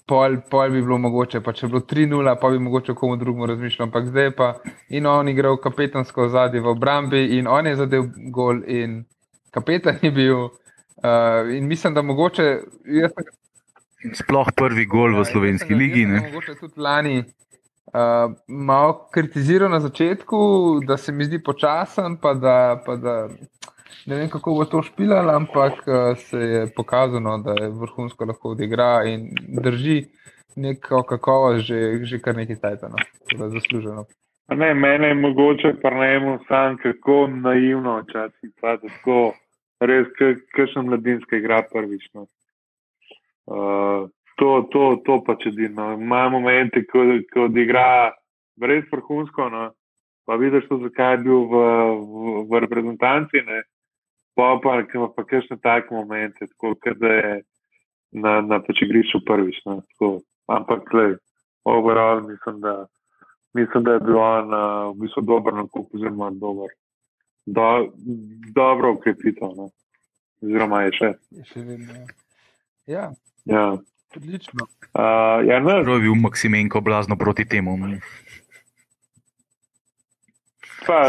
pol, 0.08 0.38
pol 0.48 0.72
bi 0.72 0.80
bilo 0.80 1.02
mogoče, 1.04 1.42
pa 1.44 1.52
če 1.52 1.68
bi 1.68 1.76
bilo 1.76 1.84
3-0, 1.90 2.38
pa 2.40 2.52
bi 2.54 2.64
mogoče 2.64 2.96
komu 2.96 3.20
drugemu 3.20 3.52
razmišljal. 3.52 3.90
Ampak 3.90 4.08
zdaj 4.14 4.32
pa 4.40 4.50
in 4.88 5.10
on 5.12 5.34
igral 5.34 5.60
kapetansko 5.60 6.30
zadnji 6.32 6.64
v 6.64 6.72
obrambi 6.72 7.26
in 7.38 7.52
on 7.52 7.68
je 7.68 7.76
zadev 7.84 8.08
gol 8.32 8.64
in 8.64 9.02
kapetan 9.52 10.00
je 10.02 10.16
bil. 10.16 10.48
Uh, 11.04 11.52
in 11.52 11.68
mislim, 11.68 11.92
da 11.94 12.02
mogoče. 12.02 12.50
Sploh 14.16 14.48
prvi 14.56 14.86
gol 14.88 15.12
ja, 15.12 15.20
v 15.20 15.28
slovenski 15.28 15.76
ligi. 15.76 16.06
Mogoče 16.08 16.56
tudi 16.60 16.80
lani 16.80 17.24
uh, 17.86 18.34
malo 18.48 19.08
kritiziral 19.14 19.72
na 19.72 19.80
začetku, 19.80 20.38
da 20.88 20.98
se 20.98 21.12
mi 21.12 21.26
zdi 21.26 21.44
počasen, 21.44 22.18
pa 22.22 22.34
da, 22.34 22.82
pa 22.86 22.96
da 22.96 23.28
ne 24.06 24.16
vem, 24.16 24.30
kako 24.30 24.54
bo 24.54 24.66
to 24.66 24.82
špilal, 24.82 25.30
ampak 25.30 25.74
uh, 25.88 26.18
se 26.18 26.38
je 26.38 26.68
pokazano, 26.76 27.38
da 27.38 27.56
je 27.62 27.70
vrhunsko 27.70 28.26
lahko 28.26 28.50
odigra 28.50 29.04
in 29.06 29.30
drži 29.62 30.06
neko 30.56 31.04
kakovost 31.04 31.66
že, 31.66 32.06
že 32.06 32.20
kar 32.20 32.36
nekaj 32.36 32.60
tajtano, 32.62 32.96
da 33.38 33.46
je 33.46 33.50
zasluženo. 33.50 34.06
Ne, 34.50 34.74
mene 34.74 35.08
je 35.08 35.14
mogoče 35.14 35.74
pa 35.82 35.90
ne 35.90 36.20
vem, 36.20 36.40
sam 36.48 36.78
kako 36.78 37.28
naivno 37.28 38.02
včasih, 38.02 38.52
pa 38.62 38.78
tako 38.78 39.34
res, 39.80 40.08
kakšen 40.56 40.86
mladinski 40.86 41.40
igra 41.40 41.64
prvič. 41.72 42.10
No. 42.14 42.28
Uh, 43.46 44.10
to, 44.44 44.68
to, 44.72 44.82
to 45.06 45.16
pa 45.24 45.38
če 45.40 45.54
dino. 45.56 45.94
Ima 45.96 46.26
momente, 46.30 46.84
ko, 46.90 47.06
ko 47.32 47.48
odigra 47.48 48.12
res 48.60 48.84
vrhunsko, 48.92 49.48
no? 49.54 49.70
pa 50.28 50.36
vidiš 50.40 50.68
to, 50.68 50.80
zakaj 50.84 51.14
je 51.16 51.22
bil 51.26 51.46
v, 51.52 51.62
v, 52.00 52.34
v 52.52 52.60
reprezentanci, 52.64 53.44
ne? 53.48 53.62
pa 54.36 54.56
pa 54.64 54.82
ima 54.84 55.08
pa 55.16 55.24
kakšne 55.24 55.60
take 55.64 55.96
momente, 55.96 56.48
tako 56.48 56.74
da 57.00 57.14
je 57.16 57.32
na, 58.12 58.42
na 58.42 58.60
pač 58.64 58.84
igrišču 58.84 59.24
prvič. 59.28 59.62
No? 59.68 59.80
Ampak, 60.52 60.84
gled, 60.92 61.22
overall 61.64 62.24
mislim, 62.28 62.60
da. 62.66 62.84
Mislim, 63.54 63.84
da 63.86 63.94
je 63.94 64.02
bil 64.02 64.18
on 64.18 64.50
uh, 64.50 64.92
v 64.96 65.04
bistvu 65.04 65.22
dober 65.30 65.54
na 65.54 65.68
kup, 65.70 65.92
oziroma 65.94 66.32
dober. 66.42 66.72
Do, 67.46 67.68
dobro 68.56 68.96
ukrepitev, 68.98 69.54
no. 69.56 69.70
oziroma 70.42 70.82
je 70.88 70.96
še. 70.98 71.10
Je 71.38 71.46
še 71.52 71.66
vedno. 71.68 72.00
Ja. 72.90 73.12
ja. 73.46 73.68
Odlično. 74.18 74.68
Uh, 74.94 75.48
ja, 75.48 75.60
ne. 75.60 75.84
Prav 75.84 75.96
je 75.96 76.02
bil 76.02 76.16
Maksimenko 76.16 76.82
blazno 76.82 77.16
proti 77.16 77.46
temu. 77.46 77.78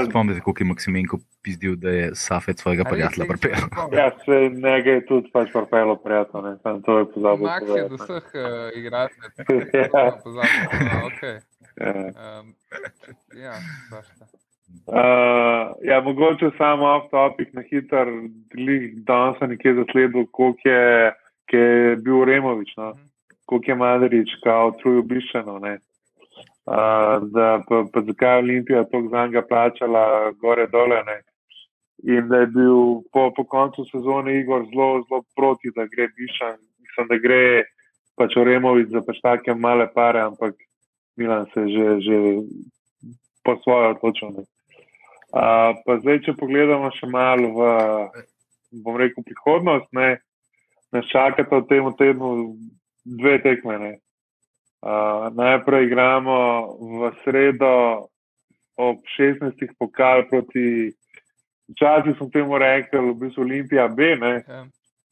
Spomnite, 0.09 0.41
koliko 0.41 0.63
je 0.63 0.67
Maksimenko 0.67 1.19
pizdil, 1.43 1.77
da 1.77 1.91
je 1.91 2.11
Safet 2.15 2.59
svojega 2.59 2.85
prijatelja 2.85 3.27
pripeljal. 3.29 3.69
Ja, 3.93 4.11
se 4.25 4.51
nekaj 4.53 4.93
je 4.93 5.07
tudi 5.07 5.31
pač 5.33 5.53
pripeljal 5.53 5.97
prijatelj, 5.97 6.41
ne, 6.43 6.55
sem 6.63 6.83
to 6.83 6.99
je 6.99 7.11
pozabil. 7.13 7.47
Maks 7.47 7.75
je 7.77 7.89
do 7.89 7.97
vseh 7.97 8.31
uh, 8.35 8.79
igralcev, 8.79 9.25
ja. 9.83 10.07
pozabil. 10.25 10.63
No, 10.71 11.03
okay. 11.11 11.37
Ja. 11.81 12.41
Um, 12.41 12.55
ja, 13.37 13.59
Uh, 14.87 15.73
ja, 15.83 16.01
mogoče 16.01 16.51
samo 16.59 16.85
off-topic 16.85 17.53
na 17.53 17.63
hiter, 17.71 18.09
danes 19.07 19.39
sem 19.39 19.49
nekje 19.49 19.75
zasledil, 19.75 20.27
koliko 20.31 20.69
je 20.69 21.13
ki 21.51 21.57
je 21.57 21.97
bil 21.97 22.25
Removič, 22.25 22.77
no? 22.77 22.91
Mhm. 22.91 23.09
koliko 23.47 23.71
je 23.71 23.75
Madrič, 23.75 24.31
kao 24.43 24.71
trujo 24.71 25.03
bišeno. 25.03 25.55
Uh, 25.55 25.69
da 27.33 27.63
pa, 27.69 27.85
pa 27.93 28.01
zakaj 28.01 28.33
je 28.33 28.39
Olimpija 28.39 28.85
tako 28.85 29.09
za 29.09 29.27
njega 29.27 29.43
plačala 29.49 30.33
gore 30.41 30.67
dole. 30.67 31.03
Ne? 31.05 31.23
In 32.03 32.29
da 32.29 32.37
je 32.37 32.47
bil 32.47 33.03
po, 33.13 33.31
po 33.37 33.45
koncu 33.45 33.85
sezone 33.85 34.41
Igor 34.41 34.65
zelo, 34.73 35.05
zelo 35.09 35.23
proti, 35.37 35.71
da 35.77 35.87
gre 35.87 36.09
bišen. 36.09 36.57
Mislim, 36.81 37.09
da 37.09 37.17
gre 37.17 37.65
pač 38.17 38.37
Removič 38.37 38.89
za 38.89 39.03
pač 39.07 39.21
take 39.21 39.55
male 39.55 39.87
pare, 39.95 40.21
ampak 40.21 40.55
Milan 41.17 41.47
se 41.55 41.69
že, 41.69 42.01
že 42.01 42.17
po 43.45 43.57
svoje 43.63 43.89
odločil. 43.95 44.29
Uh, 44.29 45.75
pa 45.85 45.99
zdaj, 46.01 46.23
če 46.25 46.39
pogledamo 46.39 46.91
še 46.95 47.07
malo 47.11 47.51
v, 47.57 47.69
bom 48.85 48.97
rekel, 48.97 49.25
prihodnost, 49.27 49.91
ne, 49.93 50.23
nas 50.95 51.07
čakata 51.11 51.59
v 51.59 51.67
tem 51.69 51.85
tednu 51.99 52.55
dve 53.05 53.39
tekme. 53.43 53.99
Uh, 54.85 55.33
najprej 55.35 55.89
igramo 55.89 56.39
v 56.77 57.13
sredo 57.25 58.07
ob 58.77 59.01
16. 59.17 59.57
pokal 59.79 60.29
proti, 60.29 60.93
včasih 61.73 62.15
sem 62.19 62.31
temu 62.31 62.59
rekel, 62.59 63.15
v 63.15 63.27
bistvu 63.27 63.43
Olimpija 63.43 63.89
B, 63.89 64.13
ja. 64.19 64.67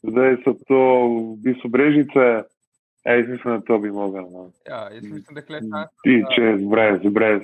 zdaj 0.04 0.44
so 0.44 0.52
to 0.68 0.82
v 1.08 1.36
bistvu 1.40 1.68
Brežice. 1.72 2.26
Ja, 3.02 3.18
jaz 3.18 3.28
mislim, 3.28 3.58
da 3.58 3.60
to 3.66 3.78
bi 3.78 3.90
mogel. 3.90 4.22
No. 4.30 4.50
Ja, 4.68 4.86
jaz 4.92 5.02
mislim, 5.02 5.34
da 5.34 5.40
je 5.40 5.60
to. 5.60 5.82
Ti 6.06 6.14
čez, 6.36 6.60
brez, 6.70 7.00
brez 7.02 7.42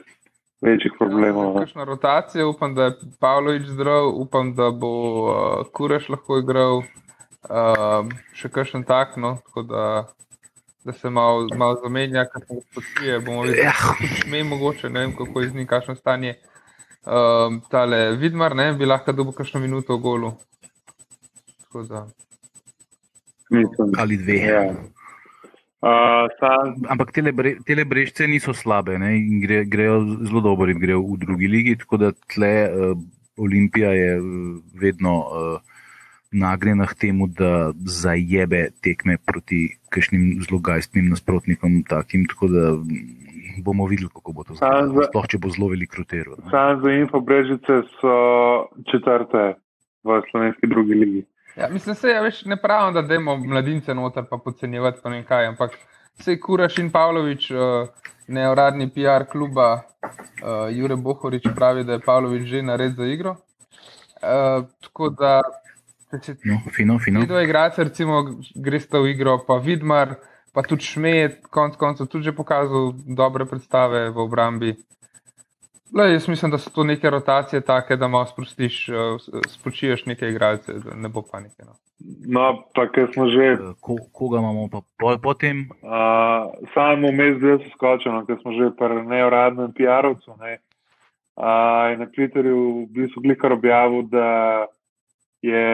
večjih 0.61 0.93
problemov. 0.99 1.55
Ja, 1.55 1.61
Kakšna 1.61 1.85
rotacija, 1.85 2.47
upam, 2.47 2.75
da 2.75 2.85
je 2.85 2.93
Pavlović 3.21 3.67
zdrav, 3.67 4.09
upam, 4.15 4.55
da 4.55 4.71
bo 4.71 4.93
uh, 5.27 5.67
Kureš 5.73 6.09
lahko 6.09 6.39
igral. 6.39 6.83
Um, 7.49 8.11
še 8.37 8.51
kakšen 8.53 8.83
tak, 8.85 9.15
no, 9.17 9.39
tako 9.47 9.63
da, 9.65 9.85
da 10.85 10.93
se 10.93 11.09
malo 11.09 11.47
mal 11.57 11.79
zamenja, 11.81 12.27
kako 12.29 12.61
se 12.61 12.67
počuje. 12.75 13.21
Bomo 13.25 13.47
videli, 13.47 13.65
ja. 13.65 14.45
mogoče, 14.45 14.91
ne 14.93 15.07
vem, 15.07 15.15
kako 15.17 15.41
je 15.41 15.49
z 15.49 15.57
njim, 15.57 15.67
kakšno 15.67 15.95
stanje. 15.97 16.35
Um, 17.09 17.63
tale 17.73 18.17
vidmar, 18.21 18.57
ne 18.57 18.75
bi 18.77 18.85
lahko 18.85 19.15
dobil 19.17 19.33
kakšno 19.33 19.63
minuto 19.65 19.97
v 19.97 20.03
golu. 20.05 20.35
Ali 23.97 24.21
dve. 24.21 24.37
Ja. 24.45 24.63
Uh, 25.81 26.29
sam... 26.37 26.77
Ampak 26.93 27.15
te 27.17 27.85
brežce 27.89 28.29
niso 28.29 28.53
slabe, 28.53 28.99
ne, 29.01 29.15
gre, 29.41 29.63
grejo 29.65 30.03
zelo 30.21 30.45
dobro, 30.45 30.75
grejo 30.77 31.01
v 31.07 31.17
drugi 31.25 31.49
ligi, 31.49 31.79
tako 31.81 31.97
da 31.97 32.13
tle 32.29 32.53
uh, 32.69 32.93
Olimpija 33.41 33.97
je 33.97 34.21
vedno. 34.77 35.17
Uh, 35.33 35.68
nagnjena 36.31 36.87
k 36.87 36.95
temu, 36.95 37.27
da 37.27 37.73
zajebe 37.85 38.69
tekme 38.85 39.17
proti 39.27 39.79
kakšnim 39.89 40.43
zelo 40.45 40.61
gajstnim 40.61 41.09
nasprotnikom. 41.09 41.83
Takim, 41.89 42.27
tako 42.29 42.49
da 42.53 42.73
bomo 43.65 43.87
videli, 43.87 44.09
kako 44.15 44.33
bo 44.33 44.45
to 44.45 44.55
zgodilo. 44.55 45.09
Sploh, 45.09 45.27
če 45.27 45.39
bo 45.39 45.51
zelo 45.55 45.71
velik 45.73 45.95
roter. 45.99 46.31
Sam 46.51 46.83
za 46.83 46.93
infobrežice 46.93 47.81
so 48.01 48.15
četrte 48.91 49.55
v 50.05 50.21
slovenski 50.31 50.67
drugi 50.67 50.95
ligi. 50.95 51.25
Ja, 51.57 51.69
mislim, 51.73 51.95
se 51.99 52.13
ja, 52.13 52.21
več 52.23 52.45
ne 52.47 52.57
pravim, 52.61 52.95
da 52.95 53.03
dajmo 53.03 53.37
mladince 53.43 53.95
noter 53.95 54.29
pa 54.31 54.39
podcenjevati 54.39 55.01
pa 55.03 55.11
nekaj, 55.11 55.47
ampak 55.55 55.75
se 56.23 56.37
Kuraš 56.41 56.79
in 56.79 56.91
Pavlović, 56.95 57.51
uh, 57.51 57.89
neuradni 58.29 58.87
PR 58.95 59.25
kluba, 59.31 59.69
uh, 60.05 60.69
Jure 60.71 60.97
Bohorič 60.97 61.49
pravi, 61.57 61.85
da 61.85 61.97
je 61.97 62.05
Pavlović 62.05 62.47
že 62.47 62.63
nared 62.63 62.95
za 62.95 63.07
igro. 63.07 63.35
Uh, 64.23 64.69
tako 64.83 65.11
da 65.11 65.41
No, 66.45 66.61
fino, 66.73 66.99
fino. 66.99 67.21
Vidno 67.21 67.39
je 67.39 67.45
igrati, 67.45 67.85
recimo, 67.85 68.25
greš 68.55 68.87
v 68.93 69.11
igro, 69.11 69.39
pa 69.47 69.59
vidmar, 69.61 70.15
pa 70.55 70.63
tudi 70.63 70.85
šmet, 70.85 71.43
konc 71.51 71.77
koncev 71.77 72.09
tudi 72.09 72.25
že 72.25 72.33
pokazal 72.33 72.95
dobre 73.07 73.45
predstave 73.45 74.09
v 74.11 74.19
obrambi. 74.25 74.77
Le, 75.93 76.13
jaz 76.13 76.29
mislim, 76.29 76.51
da 76.51 76.59
so 76.59 76.71
to 76.71 76.85
neke 76.85 77.11
rotacije 77.11 77.61
take, 77.61 77.97
da 77.97 78.09
malo 78.09 78.27
sprostiš, 78.27 78.89
uh, 78.89 78.97
spočiješ 79.49 80.07
neke 80.07 80.29
igralce, 80.29 80.73
da 80.73 80.95
ne 80.95 81.09
bo 81.09 81.23
panike. 81.23 81.65
No, 81.65 81.77
no 82.29 82.63
pa 82.75 82.89
ker 82.93 83.09
smo 83.13 83.29
že. 83.29 83.53
Eh, 83.53 83.75
ko, 83.81 83.97
koga 84.13 84.39
imamo 84.39 84.69
pa 84.69 85.17
potem? 85.23 85.69
Uh, 85.83 86.53
Samo 86.75 87.09
vmes 87.09 87.39
zdaj 87.39 87.59
so 87.65 87.73
skočeno, 87.77 88.25
ker 88.27 88.37
smo 88.43 88.53
že 88.53 88.71
pri 88.77 89.05
neuradnem 89.05 89.73
PR-ovcu. 89.73 90.37
Ne? 90.41 90.59
Uh, 91.39 91.93
in 91.95 92.05
na 92.05 92.09
Twitterju 92.13 92.85
v 92.85 92.87
bistvu 92.93 93.23
glikar 93.23 93.53
objavil, 93.53 94.03
da 94.13 94.67
je 95.43 95.65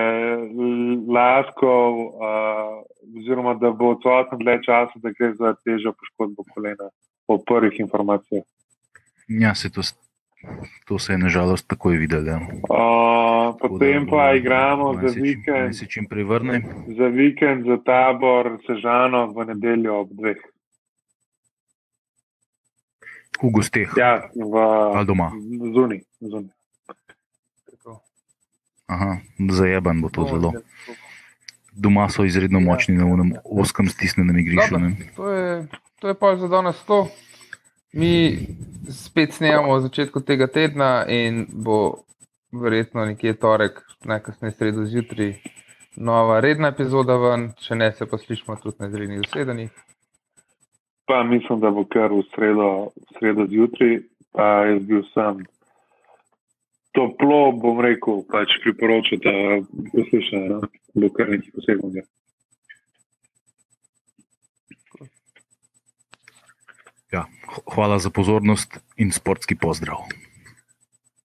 lahko, 1.09 1.73
uh, 1.97 3.19
oziroma 3.19 3.55
da 3.55 3.71
bo 3.71 3.91
odsoten 3.97 4.39
dlje 4.39 4.59
časa, 4.63 4.99
da 5.03 5.11
gre 5.19 5.33
za 5.35 5.55
težjo 5.65 5.93
poškodbo 5.93 6.45
kolena, 6.55 6.91
po 7.27 7.39
prvih 7.39 7.81
informacijah. 7.81 8.45
Ja, 9.29 9.55
se 9.55 9.73
to, 9.73 9.81
to 10.85 10.99
se 10.99 11.13
je 11.13 11.19
nažalost 11.19 11.69
takoj 11.69 11.97
videlo. 11.97 12.37
Uh, 12.69 13.57
potem 13.61 14.07
pa 14.11 14.35
igramo 14.35 14.95
za 14.95 15.15
vikend. 15.21 15.77
Se 15.77 15.87
čim 15.87 16.07
privrne. 16.11 16.63
Za 16.99 17.07
vikend, 17.07 17.67
za 17.67 17.79
tabor, 17.85 18.59
sežano 18.67 19.33
v 19.33 19.47
nedeljo 19.55 20.01
ob 20.01 20.13
dveh. 20.13 20.43
V 23.43 23.51
gosteh. 23.51 23.91
Ja, 23.97 24.29
v, 24.35 24.55
Ali 24.95 25.07
doma. 25.07 25.33
Zuni. 25.75 26.05
Aha, 28.87 29.17
zajeban 29.51 30.01
bo 30.03 30.09
to 30.09 30.25
zelo. 30.25 30.53
Doma 31.73 32.09
so 32.09 32.25
izredno 32.25 32.59
Ja. 32.59 32.65
močni 32.65 32.97
na 32.97 33.07
unem 33.07 33.33
oskem 33.45 33.89
stisnenem 33.89 34.39
igrišču. 34.39 34.77
To 35.17 35.31
je, 35.31 35.67
to 36.01 36.09
je 36.09 36.15
pa 36.15 36.37
za 36.37 36.49
danes 36.49 36.85
to. 36.85 37.09
Mi 37.93 38.39
spet 38.91 39.33
snemamo 39.33 39.77
v 39.77 39.81
začetku 39.81 40.21
tega 40.21 40.47
tedna 40.47 41.07
in 41.09 41.47
bo 41.53 42.05
verjetno 42.53 43.05
nekje 43.05 43.35
torek, 43.35 43.81
najkasneje 44.05 44.53
sredo 44.53 44.85
zjutraj, 44.85 45.35
nova 45.97 46.41
redna 46.41 46.69
epizoda 46.69 47.17
ven, 47.17 47.53
če 47.59 47.75
ne 47.75 47.93
se 47.93 48.07
pa 48.07 48.19
slišimo 48.19 48.57
tudi 48.63 48.77
na 48.81 48.89
izrednih 48.89 49.21
zasedanjih. 49.25 49.71
Pa 51.07 51.23
mislim, 51.23 51.61
da 51.61 51.71
bo 51.71 51.85
kar 51.85 52.13
v 52.13 52.23
sredo, 52.35 52.91
v 52.97 53.19
sredo 53.19 53.47
zjutraj, 53.47 53.99
pa 54.33 54.67
jaz 54.67 54.83
bil 54.83 55.03
sem 55.15 55.45
toplo, 56.95 57.53
bom 57.59 57.81
rekel, 57.83 58.23
pač 58.31 58.59
priporočate 58.63 59.33
poslušanje, 59.93 60.49
no? 60.51 60.61
bo 60.95 61.11
kar 61.15 61.33
nekaj 61.35 61.51
posebnega. 61.57 62.07
Ja, 67.15 67.27
hvala 67.71 67.99
za 68.03 68.11
pozornost 68.11 68.79
in 68.99 69.13
sportski 69.15 69.59
pozdrav. 69.59 70.07